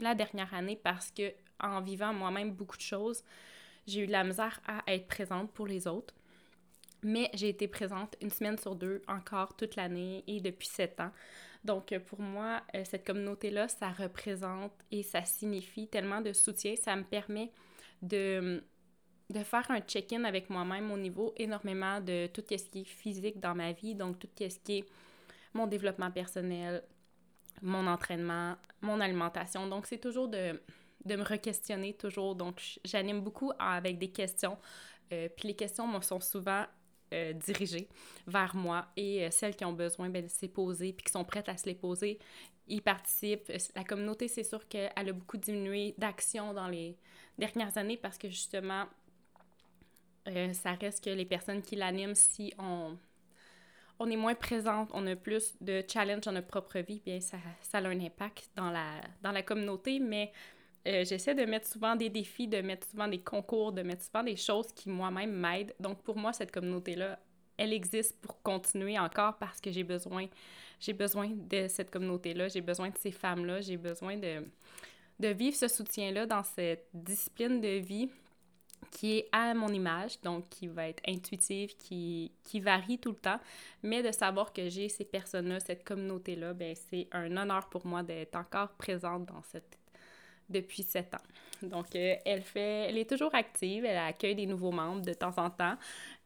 la 0.00 0.14
dernière 0.14 0.52
année 0.54 0.76
parce 0.76 1.10
que 1.10 1.32
en 1.60 1.80
vivant 1.80 2.12
moi-même 2.12 2.52
beaucoup 2.52 2.76
de 2.76 2.82
choses, 2.82 3.22
j'ai 3.86 4.02
eu 4.02 4.06
de 4.06 4.12
la 4.12 4.24
misère 4.24 4.60
à 4.66 4.82
être 4.92 5.08
présente 5.08 5.52
pour 5.52 5.66
les 5.66 5.86
autres. 5.86 6.14
Mais 7.02 7.30
j'ai 7.34 7.50
été 7.50 7.68
présente 7.68 8.16
une 8.20 8.30
semaine 8.30 8.58
sur 8.58 8.74
deux 8.74 9.02
encore 9.06 9.56
toute 9.56 9.76
l'année 9.76 10.24
et 10.26 10.40
depuis 10.40 10.68
sept 10.68 11.00
ans. 11.00 11.12
Donc, 11.64 11.96
pour 12.06 12.20
moi, 12.20 12.62
cette 12.84 13.06
communauté-là, 13.06 13.68
ça 13.68 13.90
représente 13.90 14.72
et 14.90 15.02
ça 15.02 15.24
signifie 15.24 15.88
tellement 15.88 16.20
de 16.20 16.32
soutien. 16.32 16.74
Ça 16.76 16.96
me 16.96 17.04
permet 17.04 17.50
de, 18.02 18.62
de 19.30 19.38
faire 19.40 19.70
un 19.70 19.80
check-in 19.80 20.24
avec 20.24 20.50
moi-même 20.50 20.90
au 20.90 20.96
niveau 20.96 21.32
énormément 21.36 22.00
de 22.00 22.26
tout 22.28 22.42
ce 22.48 22.54
qui 22.56 22.80
est 22.80 22.84
physique 22.84 23.40
dans 23.40 23.54
ma 23.54 23.72
vie, 23.72 23.94
donc 23.94 24.18
tout 24.18 24.28
ce 24.38 24.58
qui 24.58 24.78
est 24.78 24.84
mon 25.52 25.66
développement 25.66 26.10
personnel, 26.10 26.82
mon 27.62 27.86
entraînement, 27.86 28.56
mon 28.80 29.00
alimentation. 29.00 29.66
Donc, 29.66 29.86
c'est 29.86 29.98
toujours 29.98 30.28
de, 30.28 30.60
de 31.04 31.16
me 31.16 31.22
re-questionner, 31.22 31.94
toujours. 31.94 32.34
Donc, 32.34 32.60
j'anime 32.84 33.20
beaucoup 33.20 33.52
avec 33.58 33.98
des 33.98 34.10
questions. 34.10 34.58
Euh, 35.12 35.28
puis 35.36 35.48
les 35.48 35.56
questions 35.56 36.00
sont 36.02 36.20
souvent 36.20 36.64
euh, 37.12 37.32
dirigées 37.32 37.88
vers 38.26 38.54
moi 38.54 38.86
et 38.96 39.24
euh, 39.24 39.30
celles 39.30 39.56
qui 39.56 39.64
ont 39.64 39.72
besoin 39.72 40.08
ben, 40.08 40.24
de 40.24 40.28
se 40.28 40.46
poser 40.46 40.92
puis 40.92 41.04
qui 41.04 41.12
sont 41.12 41.24
prêtes 41.24 41.48
à 41.48 41.56
se 41.56 41.66
les 41.66 41.74
poser, 41.74 42.18
ils 42.66 42.82
participent. 42.82 43.50
La 43.74 43.84
communauté, 43.84 44.28
c'est 44.28 44.44
sûr 44.44 44.66
qu'elle 44.68 44.92
a 44.94 45.12
beaucoup 45.12 45.38
diminué 45.38 45.94
d'action 45.98 46.52
dans 46.52 46.68
les 46.68 46.96
dernières 47.38 47.76
années 47.78 47.96
parce 47.96 48.18
que 48.18 48.28
justement, 48.28 48.86
ça 50.52 50.72
reste 50.72 51.02
que 51.02 51.10
les 51.10 51.24
personnes 51.24 51.62
qui 51.62 51.76
l'animent, 51.76 52.14
si 52.14 52.52
on 52.58 52.98
on 53.98 54.10
est 54.10 54.16
moins 54.16 54.34
présente, 54.34 54.90
on 54.94 55.06
a 55.06 55.16
plus 55.16 55.56
de 55.60 55.82
challenge 55.88 56.22
dans 56.22 56.32
notre 56.32 56.46
propre 56.46 56.78
vie, 56.78 57.02
bien 57.04 57.20
ça, 57.20 57.38
ça 57.62 57.78
a 57.78 57.88
un 57.88 58.00
impact 58.00 58.50
dans 58.54 58.70
la, 58.70 59.00
dans 59.22 59.32
la 59.32 59.42
communauté, 59.42 59.98
mais 59.98 60.32
euh, 60.86 61.04
j'essaie 61.04 61.34
de 61.34 61.44
mettre 61.44 61.66
souvent 61.66 61.96
des 61.96 62.08
défis, 62.08 62.48
de 62.48 62.60
mettre 62.60 62.86
souvent 62.88 63.08
des 63.08 63.20
concours, 63.20 63.72
de 63.72 63.82
mettre 63.82 64.02
souvent 64.02 64.22
des 64.22 64.36
choses 64.36 64.72
qui 64.72 64.88
moi-même 64.88 65.32
m'aident. 65.32 65.74
Donc 65.80 66.02
pour 66.02 66.16
moi, 66.16 66.32
cette 66.32 66.52
communauté-là, 66.52 67.18
elle 67.56 67.72
existe 67.72 68.16
pour 68.20 68.40
continuer 68.42 68.98
encore 68.98 69.36
parce 69.38 69.60
que 69.60 69.70
j'ai 69.70 69.82
besoin, 69.84 70.26
j'ai 70.80 70.92
besoin 70.92 71.30
de 71.30 71.66
cette 71.68 71.90
communauté-là, 71.90 72.48
j'ai 72.48 72.60
besoin 72.60 72.90
de 72.90 72.98
ces 72.98 73.10
femmes-là, 73.10 73.60
j'ai 73.60 73.76
besoin 73.76 74.16
de, 74.16 74.44
de 75.18 75.28
vivre 75.28 75.56
ce 75.56 75.68
soutien-là 75.68 76.26
dans 76.26 76.44
cette 76.44 76.86
discipline 76.94 77.60
de 77.60 77.78
vie 77.78 78.08
qui 78.90 79.18
est 79.18 79.28
à 79.32 79.52
mon 79.54 79.68
image, 79.68 80.20
donc 80.22 80.48
qui 80.48 80.68
va 80.68 80.88
être 80.88 81.02
intuitive, 81.06 81.76
qui, 81.76 82.32
qui 82.44 82.60
varie 82.60 82.98
tout 82.98 83.10
le 83.10 83.16
temps, 83.16 83.40
mais 83.82 84.02
de 84.02 84.12
savoir 84.12 84.52
que 84.52 84.68
j'ai 84.68 84.88
ces 84.88 85.04
personnes-là, 85.04 85.60
cette 85.60 85.84
communauté-là, 85.84 86.54
ben 86.54 86.74
c'est 86.88 87.08
un 87.12 87.36
honneur 87.36 87.68
pour 87.68 87.86
moi 87.86 88.02
d'être 88.02 88.36
encore 88.36 88.70
présente 88.70 89.26
dans 89.26 89.42
cette 89.42 89.78
depuis 90.48 90.82
sept 90.82 91.14
ans. 91.14 91.66
Donc, 91.66 91.94
euh, 91.96 92.16
elle 92.24 92.42
fait, 92.42 92.88
elle 92.88 92.98
est 92.98 93.08
toujours 93.08 93.34
active, 93.34 93.84
elle 93.84 93.98
accueille 93.98 94.34
des 94.34 94.46
nouveaux 94.46 94.70
membres 94.70 95.02
de 95.02 95.12
temps 95.12 95.34
en 95.36 95.50
temps 95.50 95.76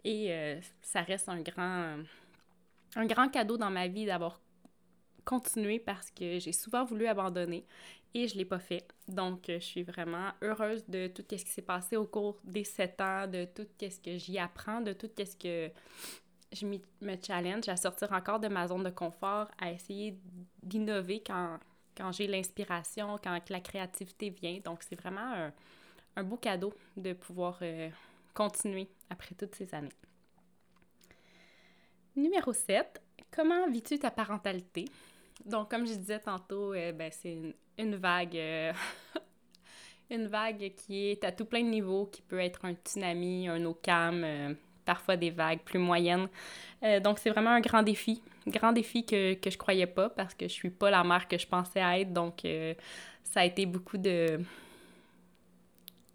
et 0.05 0.33
euh, 0.33 0.61
ça 0.83 1.03
reste 1.03 1.29
un 1.29 1.41
grand, 1.41 1.99
un 2.97 3.07
grand 3.07 3.29
cadeau 3.29 3.57
dans 3.57 3.71
ma 3.71 3.89
vie 3.89 4.05
d'avoir 4.05 4.41
continué 5.25 5.79
parce 5.79 6.11
que 6.11 6.39
j'ai 6.39 6.53
souvent 6.53 6.85
voulu 6.85 7.07
abandonner 7.07 7.65
et 8.15 8.29
je 8.29 8.35
ne 8.35 8.39
l'ai 8.41 8.45
pas 8.45 8.59
fait. 8.59 8.87
Donc, 9.09 9.49
euh, 9.49 9.59
je 9.59 9.65
suis 9.65 9.83
vraiment 9.83 10.33
heureuse 10.43 10.85
de 10.87 11.07
tout 11.07 11.25
ce 11.31 11.37
qui 11.37 11.51
s'est 11.51 11.63
passé 11.63 11.97
au 11.97 12.05
cours 12.05 12.39
des 12.45 12.65
sept 12.65 13.01
ans, 13.01 13.27
de 13.27 13.47
tout 13.47 13.67
ce 13.81 14.01
que 14.01 14.17
j'y 14.19 14.39
apprends, 14.39 14.81
de 14.81 14.93
tout 14.93 15.11
ce 15.17 15.37
que 15.37 15.73
je 16.53 16.67
me 16.67 17.17
challenge 17.27 17.69
à 17.69 17.77
sortir 17.77 18.13
encore 18.13 18.39
de 18.39 18.49
ma 18.49 18.69
zone 18.69 18.85
de 18.85 18.91
confort, 18.91 19.49
à 19.59 19.73
essayer 19.73 20.19
d'innover 20.63 21.23
quand, 21.27 21.59
quand 21.97 22.13
j'ai 22.13 22.27
l'inspiration, 22.27 23.19
quand 23.23 23.39
la 23.51 23.61
créativité 23.61 24.31
vient. 24.31 24.59
Donc, 24.65 24.83
c'est 24.83 24.97
vraiment 24.97 25.51
un, 26.17 26.25
beau 26.25 26.37
cadeau 26.37 26.73
de 26.97 27.13
pouvoir 27.13 27.59
euh, 27.63 27.89
continuer 28.35 28.89
après 29.11 29.35
toutes 29.35 29.55
ces 29.55 29.75
années. 29.75 29.93
Numéro 32.17 32.53
7. 32.53 33.01
Comment 33.31 33.69
vis-tu 33.71 33.99
ta 33.99 34.11
parentalité? 34.11 34.85
Donc, 35.45 35.71
comme 35.71 35.87
je 35.87 35.95
disais 35.95 36.21
tantôt, 36.21 36.75
euh, 36.75 36.93
ben, 36.93 37.11
c'est 37.11 37.55
une, 37.79 37.97
vague. 37.97 38.37
Euh, 38.37 38.73
une 40.11 40.27
vague 40.27 40.73
qui 40.77 41.09
est 41.09 41.25
à 41.25 41.33
tout 41.33 41.47
plein 41.47 41.63
de 41.63 41.69
niveaux, 41.69 42.07
qui 42.07 42.23
peut 42.23 42.41
être 42.41 42.65
un 42.65 42.75
tsunami, 42.75 43.49
un 43.49 43.65
eau 43.65 43.75
calme, 43.75 44.57
parfois 44.85 45.17
des 45.17 45.31
vagues 45.31 45.61
plus 45.61 45.79
moyennes. 45.79 46.29
donc, 47.03 47.19
c'est 47.19 47.31
vraiment 47.31 47.51
un 47.51 47.61
grand 47.61 47.83
défi. 47.83 48.23
Grand 48.47 48.73
défi 48.73 49.07
que, 49.07 49.35
que 49.35 49.51
je 49.51 49.59
croyais 49.59 49.87
pas 49.87 50.09
parce 50.11 50.35
que 50.35 50.49
je 50.49 50.53
suis 50.53 50.71
pas 50.71 50.91
la 50.91 51.05
mère 51.05 51.29
que 51.29 51.39
je 51.39 51.47
pensais 51.47 51.81
être. 51.81 52.13
Donc, 52.13 52.45
euh, 52.45 52.75
ça 53.23 53.41
a 53.41 53.45
été 53.45 53.67
beaucoup 53.67 53.99
de, 53.99 54.41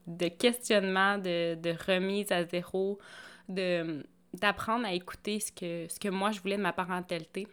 de 0.08 0.28
questionnements, 0.28 1.18
de, 1.18 1.56
de 1.56 1.74
remise 1.88 2.32
à 2.32 2.44
zéro, 2.46 3.00
d'apprendre 3.48 4.86
à 4.86 4.94
écouter 4.94 5.40
ce 5.40 5.52
que, 5.52 5.88
ce 5.90 6.00
que 6.00 6.10
moi 6.10 6.32
je 6.32 6.42
voulais 6.42 6.58
de 6.58 6.62
ma 6.62 6.74
parentalité 6.74 7.48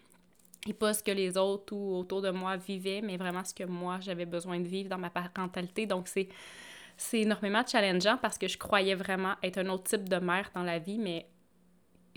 et 0.66 0.72
pas 0.72 0.94
ce 0.94 1.03
que 1.03 1.11
les 1.11 1.37
autres 1.37 1.74
ou 1.74 1.96
autour 1.96 2.22
de 2.22 2.31
moi 2.31 2.57
vivaient, 2.57 3.00
mais 3.03 3.16
vraiment 3.16 3.44
ce 3.44 3.55
que 3.55 3.64
moi 3.64 3.98
j'avais 4.00 4.27
besoin 4.27 4.59
de 4.59 4.66
vivre 4.66 4.88
dans 4.88 4.98
ma 4.98 5.11
parentalité. 5.11 5.87
Donc 5.87 6.09
c'est 6.09 6.29
c'est 6.96 7.20
énormément 7.20 7.62
challengeant 7.66 8.18
parce 8.18 8.38
que 8.38 8.48
je 8.48 8.59
croyais 8.59 8.94
vraiment 8.94 9.35
être 9.42 9.59
un 9.59 9.68
autre 9.68 9.85
type 9.85 10.09
de 10.09 10.16
mère 10.16 10.50
dans 10.54 10.62
la 10.62 10.78
vie, 10.78 10.98
mais 10.98 11.26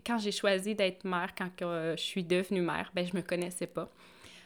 quand 0.05 0.17
j'ai 0.17 0.31
choisi 0.31 0.75
d'être 0.75 1.03
mère, 1.03 1.33
quand 1.35 1.49
je 1.59 1.95
suis 1.97 2.23
devenue 2.23 2.61
mère, 2.61 2.91
ben 2.93 3.05
je 3.05 3.15
me 3.15 3.21
connaissais 3.21 3.67
pas. 3.67 3.91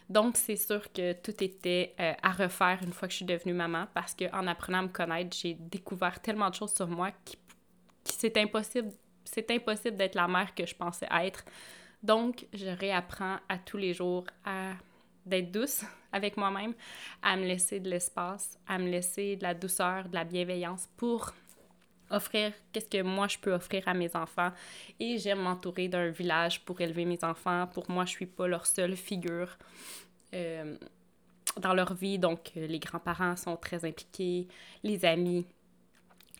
Donc, 0.08 0.36
c'est 0.36 0.56
sûr 0.56 0.92
que 0.92 1.12
tout 1.14 1.42
était 1.42 1.94
euh, 1.98 2.12
à 2.22 2.32
refaire 2.32 2.80
une 2.82 2.92
fois 2.92 3.08
que 3.08 3.12
je 3.12 3.18
suis 3.18 3.24
devenue 3.24 3.54
maman 3.54 3.86
parce 3.94 4.14
qu'en 4.14 4.46
apprenant 4.46 4.80
à 4.80 4.82
me 4.82 4.88
connaître, 4.88 5.34
j'ai 5.34 5.54
découvert 5.54 6.20
tellement 6.20 6.50
de 6.50 6.54
choses 6.54 6.74
sur 6.74 6.88
moi 6.88 7.12
qui, 7.24 7.38
c'est 8.04 8.36
impossible, 8.36 8.90
c'est 9.24 9.50
impossible 9.50 9.96
d'être 9.96 10.14
la 10.14 10.28
mère 10.28 10.54
que 10.54 10.66
je 10.66 10.74
pensais 10.74 11.08
être. 11.22 11.44
Donc, 12.02 12.46
je 12.52 12.66
réapprends 12.66 13.38
à 13.48 13.58
tous 13.58 13.76
les 13.76 13.94
jours 13.94 14.24
à 14.44 14.72
d'être 15.26 15.50
douce 15.50 15.84
avec 16.12 16.36
moi-même, 16.36 16.74
à 17.22 17.36
me 17.36 17.44
laisser 17.44 17.80
de 17.80 17.88
l'espace, 17.88 18.58
à 18.66 18.78
me 18.78 18.88
laisser 18.88 19.36
de 19.36 19.42
la 19.42 19.54
douceur, 19.54 20.08
de 20.08 20.14
la 20.14 20.24
bienveillance 20.24 20.88
pour 20.96 21.32
offrir 22.10 22.52
qu'est-ce 22.72 22.88
que 22.88 23.02
moi 23.02 23.26
je 23.26 23.38
peux 23.38 23.52
offrir 23.52 23.88
à 23.88 23.94
mes 23.94 24.14
enfants 24.14 24.52
et 25.00 25.18
j'aime 25.18 25.40
m'entourer 25.40 25.88
d'un 25.88 26.10
village 26.10 26.60
pour 26.64 26.80
élever 26.80 27.04
mes 27.06 27.22
enfants. 27.24 27.66
Pour 27.72 27.90
moi, 27.90 28.04
je 28.04 28.10
suis 28.10 28.26
pas 28.26 28.46
leur 28.46 28.66
seule 28.66 28.96
figure 28.96 29.56
euh, 30.34 30.76
dans 31.58 31.74
leur 31.74 31.94
vie, 31.94 32.18
donc 32.18 32.52
euh, 32.56 32.66
les 32.66 32.78
grands-parents 32.78 33.36
sont 33.36 33.56
très 33.56 33.84
impliqués, 33.84 34.46
les 34.82 35.04
amis, 35.04 35.46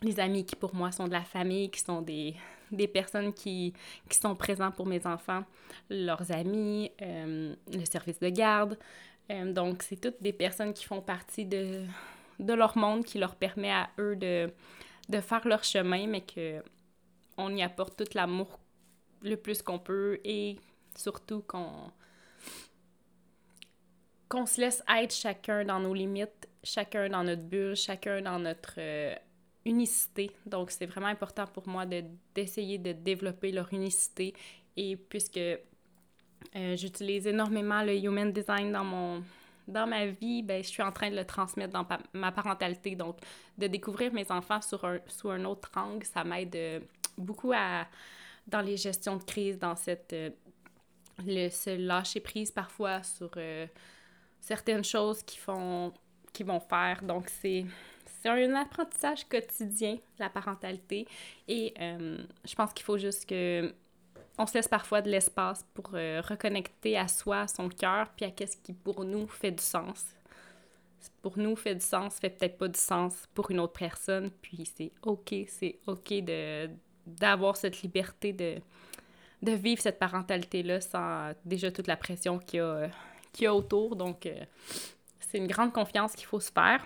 les 0.01 0.19
amis 0.19 0.45
qui 0.45 0.55
pour 0.55 0.75
moi 0.75 0.91
sont 0.91 1.07
de 1.07 1.13
la 1.13 1.23
famille, 1.23 1.69
qui 1.69 1.81
sont 1.81 2.01
des, 2.01 2.35
des 2.75 2.87
personnes 2.87 3.33
qui, 3.33 3.73
qui 4.09 4.17
sont 4.17 4.35
présents 4.35 4.71
pour 4.71 4.85
mes 4.85 5.05
enfants, 5.05 5.43
leurs 5.89 6.31
amis, 6.31 6.91
euh, 7.01 7.55
le 7.71 7.85
service 7.85 8.19
de 8.19 8.29
garde. 8.29 8.77
donc, 9.29 9.83
c'est 9.83 9.99
toutes 9.99 10.21
des 10.21 10.33
personnes 10.33 10.73
qui 10.73 10.85
font 10.85 11.01
partie 11.01 11.45
de, 11.45 11.85
de 12.39 12.53
leur 12.53 12.77
monde, 12.77 13.03
qui 13.05 13.17
leur 13.19 13.35
permet 13.35 13.71
à 13.71 13.89
eux 13.99 14.15
de, 14.15 14.51
de 15.09 15.21
faire 15.21 15.47
leur 15.47 15.63
chemin, 15.63 16.07
mais 16.07 16.21
que 16.21 16.61
on 17.37 17.55
y 17.55 17.63
apporte 17.63 17.97
tout 17.97 18.17
l'amour 18.17 18.59
le 19.21 19.35
plus 19.35 19.61
qu'on 19.61 19.79
peut 19.79 20.19
et 20.23 20.57
surtout 20.95 21.41
qu'on 21.41 21.91
qu'on 24.29 24.45
se 24.47 24.59
laisse 24.61 24.83
être 24.89 25.13
chacun 25.13 25.63
dans 25.63 25.79
nos 25.79 25.93
limites, 25.93 26.49
chacun 26.63 27.07
dans 27.07 27.23
notre 27.23 27.43
bulle, 27.43 27.75
chacun 27.75 28.21
dans 28.21 28.39
notre 28.39 28.73
euh, 28.79 29.15
unicité. 29.65 30.31
Donc 30.45 30.71
c'est 30.71 30.85
vraiment 30.85 31.07
important 31.07 31.45
pour 31.47 31.67
moi 31.67 31.85
d'essayer 32.35 32.77
de, 32.77 32.91
développer 32.91 33.51
leur 33.51 33.71
unicité 33.73 34.33
et 34.75 34.95
puisque 34.95 35.37
euh, 35.37 36.75
j'utilise 36.75 37.27
énormément 37.27 37.81
le 37.83 37.95
human 37.95 38.31
design 38.31 38.71
dans 38.71 38.83
mon 38.83 39.23
dans 39.65 39.87
ma 39.87 40.07
vie, 40.07 40.43
ben, 40.43 40.61
je 40.61 40.67
suis 40.67 40.83
en 40.83 40.91
train 40.91 41.09
de 41.09 41.15
le 41.15 41.23
transmettre 41.23 41.71
dans 41.71 41.87
ma 42.11 42.33
parentalité. 42.33 42.97
Donc, 42.97 43.15
de 43.57 43.67
découvrir 43.67 44.11
mes 44.11 44.29
enfants 44.29 44.59
sur 44.59 44.83
un, 44.83 44.99
sous 45.07 45.29
un 45.29 45.45
autre 45.45 45.71
angle, 45.77 46.05
ça 46.05 46.25
m'aide 46.25 46.53
euh, 46.53 46.81
beaucoup 47.17 47.53
à, 47.53 47.87
dans 48.45 48.59
les 48.59 48.75
gestions 48.75 49.15
de 49.15 49.23
crise, 49.23 49.57
dans 49.57 49.77
cette... 49.77 50.11
Euh, 50.11 50.31
le, 51.25 51.47
se 51.47 51.69
lâcher 51.69 52.19
prise 52.19 52.51
parfois 52.51 53.03
sur 53.03 53.31
certaines 54.41 54.83
choses 54.83 55.23
qui 55.23 55.37
font 55.37 55.93
qui 56.33 56.43
vont 56.43 56.59
faire. 56.59 57.03
Donc, 57.03 57.29
c'est 57.29 57.65
c'est 58.23 58.29
un 58.29 58.55
apprentissage 58.55 59.25
quotidien, 59.27 59.97
la 60.17 60.29
parentalité. 60.29 61.05
Et 61.49 61.73
je 61.77 62.55
pense 62.55 62.71
qu'il 62.73 62.85
faut 62.85 62.97
juste 62.97 63.27
que 63.27 63.73
on 64.37 64.47
se 64.47 64.53
laisse 64.55 64.67
parfois 64.67 65.01
de 65.01 65.11
l'espace 65.11 65.63
pour 65.73 65.91
euh, 65.93 66.21
reconnecter 66.21 66.97
à 66.97 67.07
soi, 67.07 67.41
à 67.41 67.47
son 67.47 67.69
cœur, 67.69 68.09
puis 68.15 68.25
à 68.25 68.47
ce 68.47 68.57
qui 68.57 68.73
pour 68.73 69.05
nous 69.05 69.27
fait 69.27 69.51
du 69.51 69.61
sens. 69.61 70.05
Pour 71.21 71.37
nous 71.37 71.55
fait 71.55 71.75
du 71.75 71.85
sens, 71.85 72.15
fait 72.15 72.29
peut-être 72.31 72.57
pas 72.57 72.67
du 72.67 72.79
sens 72.79 73.27
pour 73.35 73.51
une 73.51 73.59
autre 73.59 73.73
personne, 73.73 74.31
puis 74.41 74.67
c'est 74.75 74.91
ok, 75.03 75.35
c'est 75.47 75.79
ok 75.85 76.23
de 76.23 76.69
d'avoir 77.05 77.57
cette 77.57 77.81
liberté 77.81 78.31
de, 78.31 78.55
de 79.41 79.51
vivre 79.51 79.81
cette 79.81 79.99
parentalité-là 79.99 80.79
sans 80.79 81.33
déjà 81.43 81.69
toute 81.69 81.87
la 81.87 81.97
pression 81.97 82.39
qu'il 82.39 82.59
y 82.59 82.61
a, 82.61 82.89
y 83.39 83.45
a 83.45 83.53
autour. 83.53 83.97
Donc, 83.97 84.25
euh, 84.25 84.45
c'est 85.19 85.37
une 85.37 85.47
grande 85.47 85.73
confiance 85.73 86.13
qu'il 86.15 86.25
faut 86.25 86.39
se 86.39 86.51
faire. 86.51 86.83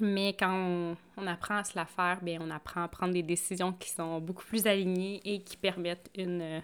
Mais 0.00 0.34
quand 0.38 0.96
on, 1.16 1.26
apprend 1.26 1.56
à 1.56 1.64
se 1.64 1.76
la 1.76 1.84
faire, 1.84 2.20
bien, 2.22 2.38
on 2.40 2.50
apprend 2.50 2.82
à 2.82 2.88
prendre 2.88 3.12
des 3.12 3.22
décisions 3.22 3.72
qui 3.72 3.90
sont 3.90 4.20
beaucoup 4.20 4.44
plus 4.44 4.66
alignées 4.66 5.20
et 5.24 5.42
qui 5.42 5.56
permettent 5.56 6.10
une, 6.16 6.62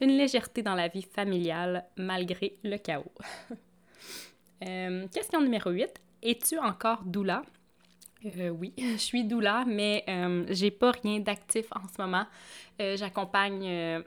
une 0.00 0.10
légèreté 0.10 0.62
dans 0.62 0.74
la 0.74 0.88
vie 0.88 1.02
familiale 1.02 1.84
malgré 1.96 2.58
le 2.64 2.76
chaos. 2.78 3.12
question 5.12 5.40
numéro 5.40 5.70
8. 5.70 5.88
Es-tu 6.22 6.58
encore 6.58 7.04
doula? 7.04 7.42
oui, 8.24 8.72
je 8.78 8.96
suis 8.96 9.24
doula, 9.24 9.64
mais 9.66 10.04
j'ai 10.48 10.70
pas 10.70 10.92
rien 10.92 11.20
d'actif 11.20 11.66
en 11.72 11.86
ce 11.86 12.02
moment. 12.02 12.26
j'accompagne 12.78 14.02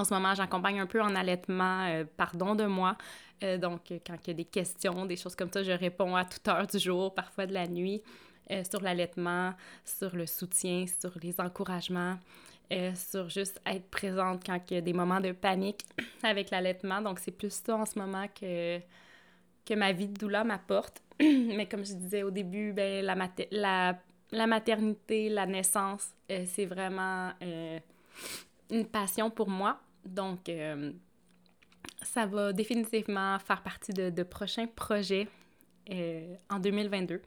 en 0.00 0.04
ce 0.04 0.14
moment, 0.14 0.34
j'accompagne 0.34 0.80
un 0.80 0.86
peu 0.86 1.00
en 1.02 1.14
allaitement, 1.14 1.86
euh, 1.86 2.04
pardon 2.16 2.54
de 2.54 2.64
moi. 2.64 2.96
Euh, 3.42 3.58
donc, 3.58 3.92
quand 4.06 4.16
il 4.24 4.28
y 4.28 4.30
a 4.30 4.34
des 4.34 4.44
questions, 4.44 5.06
des 5.06 5.16
choses 5.16 5.34
comme 5.34 5.50
ça, 5.50 5.62
je 5.62 5.72
réponds 5.72 6.14
à 6.16 6.24
toute 6.24 6.46
heure 6.48 6.66
du 6.66 6.78
jour, 6.78 7.14
parfois 7.14 7.46
de 7.46 7.54
la 7.54 7.66
nuit, 7.66 8.02
euh, 8.50 8.62
sur 8.68 8.80
l'allaitement, 8.80 9.54
sur 9.84 10.14
le 10.14 10.26
soutien, 10.26 10.84
sur 11.00 11.12
les 11.22 11.40
encouragements, 11.40 12.18
sur 12.94 13.28
juste 13.28 13.60
être 13.66 13.90
présente 13.90 14.46
quand 14.46 14.58
il 14.70 14.74
y 14.74 14.76
a 14.76 14.80
des 14.80 14.92
moments 14.92 15.20
de 15.20 15.32
panique 15.32 15.84
avec 16.22 16.50
l'allaitement. 16.50 17.02
Donc, 17.02 17.18
c'est 17.18 17.32
plus 17.32 17.52
ça 17.52 17.76
en 17.76 17.84
ce 17.86 17.98
moment 17.98 18.26
que, 18.28 18.78
que 19.66 19.74
ma 19.74 19.92
vie 19.92 20.06
de 20.06 20.14
doula 20.14 20.44
m'apporte. 20.44 21.02
Mais 21.20 21.66
comme 21.66 21.84
je 21.84 21.94
disais 21.94 22.22
au 22.22 22.30
début, 22.30 22.72
ben, 22.72 23.04
la, 23.04 23.16
la, 23.50 23.98
la 24.30 24.46
maternité, 24.46 25.28
la 25.28 25.46
naissance, 25.46 26.10
c'est 26.28 26.66
vraiment 26.66 27.32
une 28.70 28.86
passion 28.86 29.30
pour 29.30 29.48
moi. 29.48 29.80
Donc, 30.04 30.48
euh, 30.48 30.92
ça 32.02 32.26
va 32.26 32.52
définitivement 32.52 33.38
faire 33.38 33.62
partie 33.62 33.92
de, 33.92 34.22
prochains 34.22 34.66
projets 34.66 35.28
euh, 35.90 36.34
en 36.48 36.58
2022. 36.58 37.22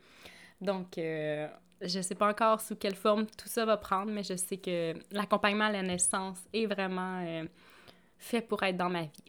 Donc, 0.61 0.97
euh, 0.97 1.47
je 1.81 1.97
ne 1.97 2.03
sais 2.03 2.15
pas 2.15 2.29
encore 2.29 2.61
sous 2.61 2.75
quelle 2.75 2.95
forme 2.95 3.25
tout 3.25 3.47
ça 3.47 3.65
va 3.65 3.77
prendre, 3.77 4.11
mais 4.11 4.23
je 4.23 4.35
sais 4.35 4.57
que 4.57 4.93
l'accompagnement 5.11 5.65
à 5.65 5.71
la 5.71 5.81
naissance 5.81 6.39
est 6.53 6.65
vraiment 6.65 7.45
fait 8.17 8.41
pour 8.41 8.63
être 8.63 8.77
dans 8.77 8.89
ma 8.89 9.03
vie. 9.03 9.23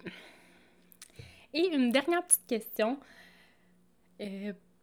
Et 1.52 1.66
une 1.74 1.90
dernière 1.90 2.24
petite 2.24 2.46
question. 2.46 2.98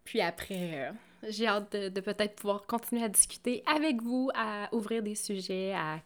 puis 0.03 0.21
après, 0.21 0.91
j'ai 1.29 1.47
hâte 1.47 1.71
de, 1.71 1.89
de 1.89 2.01
peut-être 2.01 2.35
pouvoir 2.35 2.65
continuer 2.65 3.03
à 3.03 3.09
discuter 3.09 3.63
avec 3.65 4.01
vous, 4.01 4.29
à 4.33 4.67
ouvrir 4.73 5.01
des 5.01 5.15
sujets, 5.15 5.73
à 5.73 6.01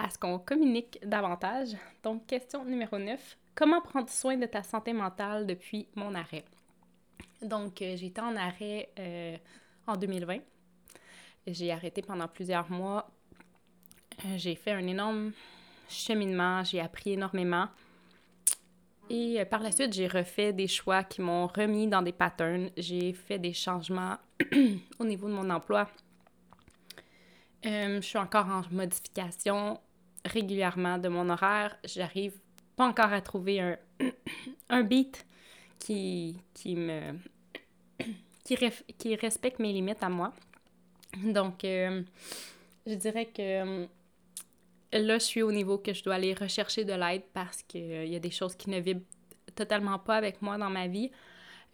à 0.00 0.10
ce 0.10 0.18
qu'on 0.18 0.38
communique 0.38 0.98
davantage. 1.04 1.76
Donc, 2.02 2.26
question 2.26 2.64
numéro 2.64 2.98
9. 2.98 3.36
Comment 3.60 3.82
prendre 3.82 4.08
soin 4.08 4.38
de 4.38 4.46
ta 4.46 4.62
santé 4.62 4.94
mentale 4.94 5.46
depuis 5.46 5.86
mon 5.94 6.14
arrêt? 6.14 6.46
Donc, 7.42 7.82
euh, 7.82 7.94
été 7.94 8.18
en 8.18 8.34
arrêt 8.34 8.88
euh, 8.98 9.36
en 9.86 9.98
2020. 9.98 10.38
J'ai 11.46 11.70
arrêté 11.70 12.00
pendant 12.00 12.26
plusieurs 12.26 12.70
mois. 12.70 13.10
Euh, 14.24 14.38
j'ai 14.38 14.54
fait 14.54 14.72
un 14.72 14.86
énorme 14.86 15.32
cheminement, 15.90 16.64
j'ai 16.64 16.80
appris 16.80 17.12
énormément. 17.12 17.68
Et 19.10 19.44
par 19.44 19.60
la 19.60 19.72
suite, 19.72 19.92
j'ai 19.92 20.08
refait 20.08 20.54
des 20.54 20.66
choix 20.66 21.04
qui 21.04 21.20
m'ont 21.20 21.46
remis 21.46 21.86
dans 21.86 22.00
des 22.00 22.12
patterns. 22.12 22.70
J'ai 22.78 23.12
fait 23.12 23.38
des 23.38 23.52
changements 23.52 24.16
au 24.98 25.04
niveau 25.04 25.28
de 25.28 25.34
mon 25.34 25.50
emploi. 25.50 25.86
je 27.62 28.00
suis 28.00 28.16
encore 28.16 28.46
en 28.46 28.62
modification 28.70 29.78
régulièrement 30.24 30.96
de 30.96 31.08
mon 31.10 31.28
horaire. 31.28 31.76
J'arrive 31.84 32.40
encore 32.82 33.12
à 33.12 33.20
trouver 33.20 33.60
un, 33.60 33.76
un 34.68 34.82
beat 34.82 35.26
qui, 35.78 36.36
qui 36.54 36.76
me 36.76 37.14
qui, 38.44 38.56
qui, 38.98 39.16
respecte 39.16 39.58
mes 39.58 39.72
limites 39.72 40.02
à 40.02 40.08
moi. 40.08 40.32
Donc, 41.24 41.64
euh, 41.64 42.02
je 42.86 42.94
dirais 42.94 43.26
que 43.26 43.40
euh, 43.42 43.86
là, 44.92 45.18
je 45.18 45.24
suis 45.24 45.42
au 45.42 45.52
niveau 45.52 45.78
que 45.78 45.92
je 45.92 46.02
dois 46.02 46.14
aller 46.14 46.34
rechercher 46.34 46.84
de 46.84 46.92
l'aide 46.92 47.22
parce 47.32 47.62
qu'il 47.62 47.80
euh, 47.80 48.04
y 48.04 48.16
a 48.16 48.20
des 48.20 48.30
choses 48.30 48.54
qui 48.54 48.70
ne 48.70 48.78
vibrent 48.80 49.06
totalement 49.54 49.98
pas 49.98 50.16
avec 50.16 50.40
moi 50.42 50.58
dans 50.58 50.70
ma 50.70 50.86
vie, 50.86 51.10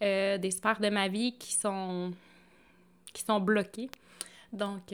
des 0.01 0.51
sphères 0.51 0.79
de 0.79 0.89
ma 0.89 1.07
vie 1.07 1.37
qui 1.37 1.53
sont, 1.53 2.11
qui 3.13 3.23
sont 3.23 3.39
bloquées. 3.39 3.89
Donc, 4.51 4.93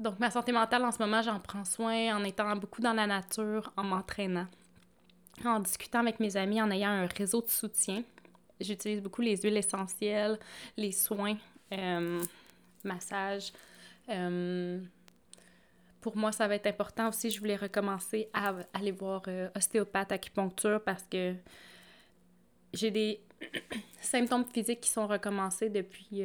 donc, 0.00 0.18
ma 0.18 0.30
santé 0.30 0.50
mentale, 0.50 0.82
en 0.82 0.92
ce 0.92 0.98
moment, 0.98 1.20
j'en 1.20 1.38
prends 1.38 1.66
soin 1.66 2.16
en 2.16 2.24
étant 2.24 2.56
beaucoup 2.56 2.80
dans 2.80 2.94
la 2.94 3.06
nature, 3.06 3.70
en 3.76 3.84
m'entraînant, 3.84 4.46
en 5.44 5.60
discutant 5.60 5.98
avec 5.98 6.20
mes 6.20 6.38
amis, 6.38 6.60
en 6.60 6.70
ayant 6.70 6.88
un 6.88 7.06
réseau 7.06 7.42
de 7.42 7.50
soutien. 7.50 8.02
J'utilise 8.58 9.02
beaucoup 9.02 9.20
les 9.20 9.36
huiles 9.36 9.58
essentielles, 9.58 10.38
les 10.78 10.92
soins, 10.92 11.36
euh, 11.72 12.18
massage. 12.82 13.52
Euh, 14.08 14.80
pour 16.00 16.16
moi, 16.16 16.32
ça 16.32 16.48
va 16.48 16.54
être 16.54 16.66
important 16.66 17.10
aussi. 17.10 17.30
Je 17.30 17.38
voulais 17.38 17.56
recommencer 17.56 18.30
à 18.32 18.54
aller 18.72 18.92
voir 18.92 19.22
euh, 19.28 19.50
ostéopathe, 19.54 20.12
acupuncture 20.12 20.82
parce 20.82 21.02
que 21.02 21.34
j'ai 22.72 22.90
des 22.90 23.20
symptômes 24.00 24.46
physiques 24.46 24.80
qui 24.80 24.90
sont 24.90 25.06
recommencés 25.06 25.68
depuis 25.68 26.22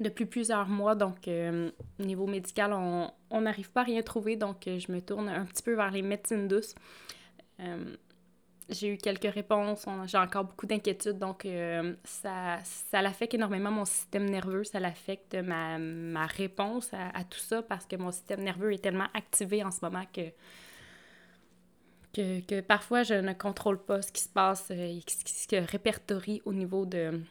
depuis 0.00 0.26
plusieurs 0.26 0.68
mois. 0.68 0.94
Donc, 0.94 1.28
euh, 1.28 1.70
au 1.98 2.04
niveau 2.04 2.26
médical, 2.26 2.72
on 2.72 3.40
n'arrive 3.40 3.70
pas 3.70 3.82
à 3.82 3.84
rien 3.84 4.02
trouver. 4.02 4.36
Donc, 4.36 4.66
euh, 4.66 4.78
je 4.78 4.92
me 4.92 5.00
tourne 5.00 5.28
un 5.28 5.44
petit 5.44 5.62
peu 5.62 5.74
vers 5.74 5.90
les 5.90 6.02
médecines 6.02 6.48
douces. 6.48 6.74
Euh, 7.60 7.96
j'ai 8.68 8.92
eu 8.94 8.98
quelques 8.98 9.32
réponses, 9.32 9.86
j'ai 10.06 10.18
encore 10.18 10.44
beaucoup 10.44 10.66
d'inquiétudes, 10.66 11.18
donc 11.18 11.48
ça, 12.04 12.58
ça 12.62 13.00
l'affecte 13.00 13.32
énormément 13.32 13.70
mon 13.70 13.86
système 13.86 14.28
nerveux, 14.28 14.62
ça 14.62 14.78
l'affecte 14.78 15.34
ma, 15.34 15.78
ma 15.78 16.26
réponse 16.26 16.90
à, 16.92 17.24
tout 17.24 17.38
ça 17.38 17.62
parce 17.62 17.86
que 17.86 17.96
mon 17.96 18.12
système 18.12 18.42
nerveux 18.42 18.74
est 18.74 18.82
tellement 18.82 19.08
activé 19.14 19.64
en 19.64 19.70
ce 19.70 19.78
moment 19.80 20.04
que, 20.12 20.28
que, 22.12 22.40
que 22.40 22.60
parfois 22.60 23.04
je 23.04 23.14
ne 23.14 23.32
contrôle 23.32 23.82
pas 23.82 24.02
ce 24.02 24.12
qui 24.12 24.20
se 24.20 24.28
passe 24.28 24.70
et 24.70 25.00
ce 25.08 25.24
qui 25.24 25.32
se 25.32 25.70
répertorie 25.70 26.42
au 26.44 26.52
niveau 26.52 26.84
de, 26.84 27.22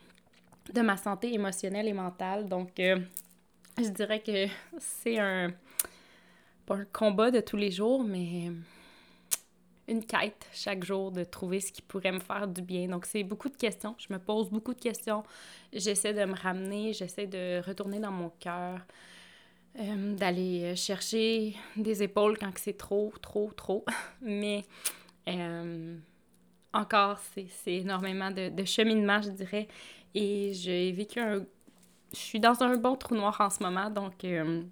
de 0.73 0.81
ma 0.81 0.97
santé 0.97 1.33
émotionnelle 1.33 1.87
et 1.87 1.93
mentale. 1.93 2.47
Donc, 2.47 2.79
euh, 2.79 2.97
je 3.77 3.89
dirais 3.89 4.19
que 4.19 4.47
c'est 4.79 5.19
un, 5.19 5.51
pas 6.65 6.75
un 6.75 6.85
combat 6.85 7.31
de 7.31 7.39
tous 7.39 7.57
les 7.57 7.71
jours, 7.71 8.03
mais 8.03 8.51
une 9.87 10.05
quête 10.05 10.47
chaque 10.53 10.83
jour 10.83 11.11
de 11.11 11.23
trouver 11.23 11.59
ce 11.61 11.71
qui 11.71 11.81
pourrait 11.81 12.11
me 12.11 12.19
faire 12.19 12.47
du 12.47 12.61
bien. 12.61 12.87
Donc, 12.87 13.05
c'est 13.05 13.23
beaucoup 13.23 13.49
de 13.49 13.55
questions. 13.55 13.95
Je 13.97 14.11
me 14.11 14.19
pose 14.19 14.49
beaucoup 14.49 14.73
de 14.73 14.79
questions. 14.79 15.23
J'essaie 15.71 16.13
de 16.13 16.25
me 16.25 16.35
ramener, 16.35 16.93
j'essaie 16.93 17.27
de 17.27 17.61
retourner 17.65 17.99
dans 17.99 18.11
mon 18.11 18.29
cœur, 18.39 18.81
euh, 19.79 20.15
d'aller 20.15 20.75
chercher 20.75 21.55
des 21.75 22.03
épaules 22.03 22.37
quand 22.37 22.51
c'est 22.57 22.77
trop, 22.77 23.13
trop, 23.21 23.51
trop. 23.55 23.85
Mais 24.21 24.65
euh, 25.27 25.97
encore, 26.73 27.19
c'est 27.19 27.73
énormément 27.73 28.31
de, 28.31 28.49
de, 28.49 28.65
cheminement, 28.65 29.21
je 29.21 29.29
dirais. 29.29 29.67
Et 30.19 30.51
j'ai 30.51 30.91
vécu 30.93 31.19
un... 31.19 31.45
Je 32.11 32.17
suis 32.17 32.39
dans 32.39 32.63
un 32.63 32.75
bon 32.75 32.95
trou 32.95 33.13
noir 33.13 33.39
en 33.39 33.51
ce 33.51 33.61
moment, 33.61 33.87
donc 33.91 34.23
euh, 34.23 34.63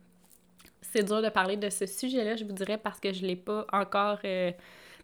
c'est 0.81 1.03
dur 1.03 1.21
de 1.21 1.29
parler 1.29 1.55
de 1.55 1.69
ce 1.69 1.86
sujet-là, 1.86 2.36
je 2.36 2.43
vous 2.43 2.51
dirais, 2.51 2.79
parce 2.79 2.99
que 2.99 3.13
je 3.13 3.21
ne 3.21 3.27
l'ai 3.27 3.36
pas 3.36 3.63
encore 3.71 4.17
euh, 4.25 4.51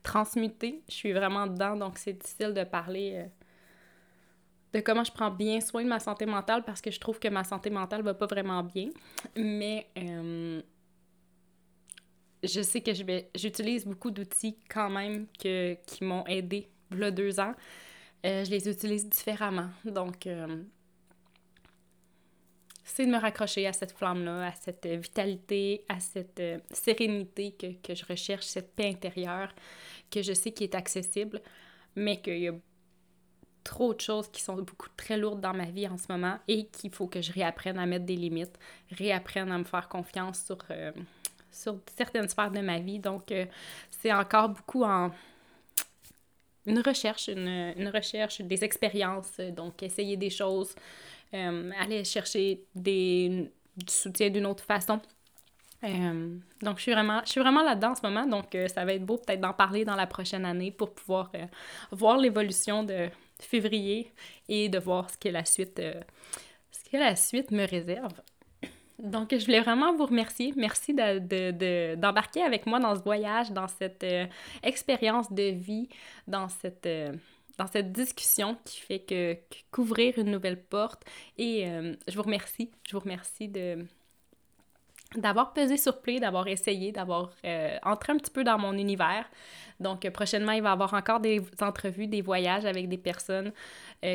transmuté. 0.01 0.81
Je 0.89 0.95
suis 0.95 1.13
vraiment 1.13 1.45
dedans, 1.45 1.75
donc 1.75 1.99
c'est 1.99 2.13
difficile 2.13 2.55
de 2.55 2.63
parler 2.63 3.11
euh, 3.17 3.25
de 4.73 4.79
comment 4.79 5.03
je 5.03 5.11
prends 5.11 5.29
bien 5.29 5.61
soin 5.61 5.83
de 5.83 5.89
ma 5.89 5.99
santé 5.99 6.25
mentale 6.25 6.63
parce 6.63 6.81
que 6.81 6.89
je 6.89 6.99
trouve 6.99 7.19
que 7.19 7.27
ma 7.27 7.43
santé 7.43 7.69
mentale 7.69 8.01
va 8.01 8.15
pas 8.15 8.25
vraiment 8.25 8.63
bien. 8.63 8.89
Mais 9.35 9.89
je 12.43 12.61
sais 12.63 12.81
que 12.81 12.93
j'utilise 13.35 13.85
beaucoup 13.85 14.09
d'outils 14.09 14.57
quand 14.67 14.89
même 14.89 15.27
que, 15.39 15.75
qui 15.85 16.03
m'ont 16.03 16.25
aidé 16.25 16.67
a 16.99 17.11
deux 17.11 17.39
ans. 17.39 17.53
Euh, 18.25 18.45
je 18.45 18.51
les 18.51 18.69
utilise 18.69 19.09
différemment. 19.09 19.69
Donc, 19.83 20.27
euh, 20.27 20.63
c'est 22.83 23.05
de 23.05 23.11
me 23.11 23.17
raccrocher 23.17 23.65
à 23.65 23.73
cette 23.73 23.93
flamme-là, 23.93 24.47
à 24.47 24.51
cette 24.53 24.85
vitalité, 24.85 25.83
à 25.89 25.99
cette 25.99 26.39
euh, 26.39 26.59
sérénité 26.71 27.53
que, 27.53 27.73
que, 27.81 27.95
je 27.95 28.05
recherche, 28.05 28.45
cette 28.45 28.75
paix 28.75 28.89
intérieure 28.89 29.53
que 30.11 30.21
je 30.21 30.33
sais 30.33 30.51
qui 30.51 30.65
est 30.65 30.75
accessible, 30.75 31.41
mais 31.95 32.21
qu'il 32.21 32.37
y 32.37 32.47
a 32.47 32.53
trop 33.63 33.93
de 33.93 34.01
choses 34.01 34.27
qui 34.27 34.41
sont 34.41 34.55
beaucoup 34.55 34.89
très 34.97 35.17
lourdes 35.17 35.41
dans 35.41 35.53
ma 35.53 35.65
vie 35.65 35.87
en 35.87 35.97
ce 35.97 36.05
moment 36.09 36.37
et 36.47 36.67
qu'il 36.67 36.91
faut 36.91 37.07
que 37.07 37.21
je 37.21 37.31
réapprenne 37.31 37.79
à 37.79 37.85
mettre 37.85 38.05
des 38.05 38.15
limites, 38.15 38.57
réapprenne 38.91 39.51
à 39.51 39.57
me 39.57 39.63
faire 39.63 39.87
confiance 39.87 40.43
sur, 40.43 40.57
sur 41.51 41.79
certaines 41.95 42.27
sphères 42.27 42.51
de 42.51 42.59
ma 42.59 42.79
vie. 42.79 42.99
Donc, 42.99 43.31
c'est 43.91 44.11
encore 44.11 44.49
beaucoup 44.49 44.83
en 44.83 45.11
une 46.65 46.79
recherche, 46.79 47.27
une, 47.27 47.89
recherche 47.93 48.41
des 48.41 48.63
expériences, 48.63 49.37
donc 49.55 49.81
essayer 49.83 50.17
des 50.17 50.29
choses, 50.29 50.75
euh, 51.33 51.71
aller 51.79 52.03
chercher 52.03 52.63
des, 52.75 53.51
du 53.77 53.93
soutien 53.93 54.29
d'une 54.29 54.45
autre 54.45 54.63
façon. 54.63 54.99
Euh, 55.83 56.37
donc, 56.61 56.77
je 56.77 56.83
suis 56.83 56.93
vraiment, 56.93 57.63
là-dedans 57.63 57.91
en 57.91 57.95
ce 57.95 58.03
moment, 58.03 58.27
donc 58.27 58.53
euh, 58.53 58.67
ça 58.67 58.85
va 58.85 58.93
être 58.93 59.05
beau 59.05 59.17
peut-être 59.17 59.41
d'en 59.41 59.53
parler 59.53 59.83
dans 59.83 59.95
la 59.95 60.05
prochaine 60.05 60.45
année 60.45 60.71
pour 60.71 60.93
pouvoir 60.93 61.31
voir 61.91 62.17
l'évolution 62.17 62.83
de 62.83 63.09
février 63.39 64.11
et 64.47 64.69
de 64.69 64.77
voir 64.77 65.09
ce 65.09 65.17
que 65.17 65.29
la 65.29 65.43
suite, 65.43 65.81
ce 66.71 66.89
que 66.91 66.97
la 66.97 67.15
suite 67.15 67.49
me 67.49 67.65
réserve. 67.67 68.13
Donc, 69.01 69.35
je 69.35 69.43
voulais 69.45 69.61
vraiment 69.61 69.95
vous 69.95 70.05
remercier. 70.05 70.53
Merci 70.55 70.93
d'embarquer 70.93 72.41
de, 72.41 72.45
avec 72.45 72.67
moi 72.67 72.79
dans 72.79 72.95
ce 72.95 73.01
voyage, 73.01 73.51
dans 73.51 73.67
cette 73.67 74.03
euh, 74.03 74.27
expérience 74.61 75.31
de 75.33 75.49
vie, 75.49 75.89
dans 76.27 76.49
cette, 76.49 76.85
euh, 76.85 77.11
dans 77.57 77.65
cette 77.65 77.91
discussion 77.91 78.57
qui 78.63 78.79
fait 78.79 78.99
que, 78.99 79.37
qu'ouvrir 79.71 80.19
une 80.19 80.29
nouvelle 80.29 80.61
porte. 80.61 81.03
Et 81.39 81.67
euh, 81.67 81.95
je 82.07 82.15
vous 82.15 82.21
remercie. 82.21 82.69
Je 82.87 82.93
vous 82.93 82.99
remercie 82.99 83.47
de 83.47 83.85
d'avoir 85.17 85.51
pesé 85.51 85.75
sur 85.75 85.99
play, 85.99 86.21
d'avoir 86.21 86.47
essayé, 86.47 86.93
d'avoir 86.93 87.31
entré 87.83 88.13
un 88.13 88.17
petit 88.17 88.31
peu 88.31 88.45
dans 88.45 88.57
mon 88.57 88.71
univers. 88.71 89.29
Donc, 89.81 90.09
prochainement, 90.11 90.53
il 90.53 90.61
va 90.61 90.69
y 90.69 90.71
avoir 90.71 90.93
encore 90.93 91.19
des 91.19 91.41
entrevues, 91.59 92.07
des 92.07 92.21
voyages 92.21 92.63
avec 92.63 92.87
des 92.87 92.97
personnes 92.97 93.51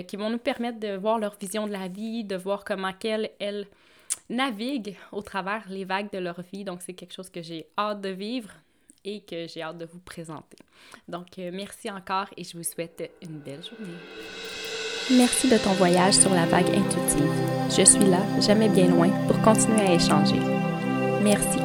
qui 0.09 0.17
vont 0.17 0.31
nous 0.31 0.39
permettre 0.39 0.81
de 0.81 0.97
voir 0.97 1.19
leur 1.19 1.37
vision 1.39 1.67
de 1.67 1.73
la 1.73 1.89
vie, 1.89 2.25
de 2.25 2.37
voir 2.37 2.65
comment 2.65 2.95
qu'elles, 2.95 3.29
elles, 3.41 3.67
naviguent 4.29 4.97
au 5.13 5.23
travers 5.23 5.65
les 5.69 5.85
vagues 5.85 6.11
de 6.13 6.19
leur 6.19 6.41
vie. 6.53 6.65
Donc, 6.65 6.83
c'est 6.83 6.95
quelque 6.95 7.15
chose 7.15 7.31
que 7.31 7.43
j'ai 7.43 7.67
hâte 7.79 8.01
de 8.01 8.11
vivre 8.11 8.51
et 9.05 9.21
que 9.21 9.47
j'ai 9.47 9.63
hâte 9.63 9.79
de 9.79 9.87
vous 9.87 10.01
présenter. 10.01 10.59
Donc, 11.09 11.39
euh, 11.39 11.51
merci 11.53 11.91
encore 11.91 12.29
et 12.37 12.45
je 12.45 12.57
vous 12.57 12.65
souhaite 12.65 13.11
une 13.23 13.39
belle 13.39 13.63
journée. 13.63 13.95
Merci 15.11 15.49
de 15.49 15.57
ton 15.57 15.73
voyage 15.75 16.15
sur 16.15 16.35
la 16.35 16.47
vague 16.47 16.69
intuitive. 16.69 17.31
Je 17.71 17.85
suis 17.85 18.05
là, 18.05 18.21
jamais 18.41 18.69
bien 18.69 18.89
loin, 18.89 19.09
pour 19.29 19.41
continuer 19.43 19.83
à 19.83 19.95
échanger. 19.95 20.41
Merci. 21.23 21.61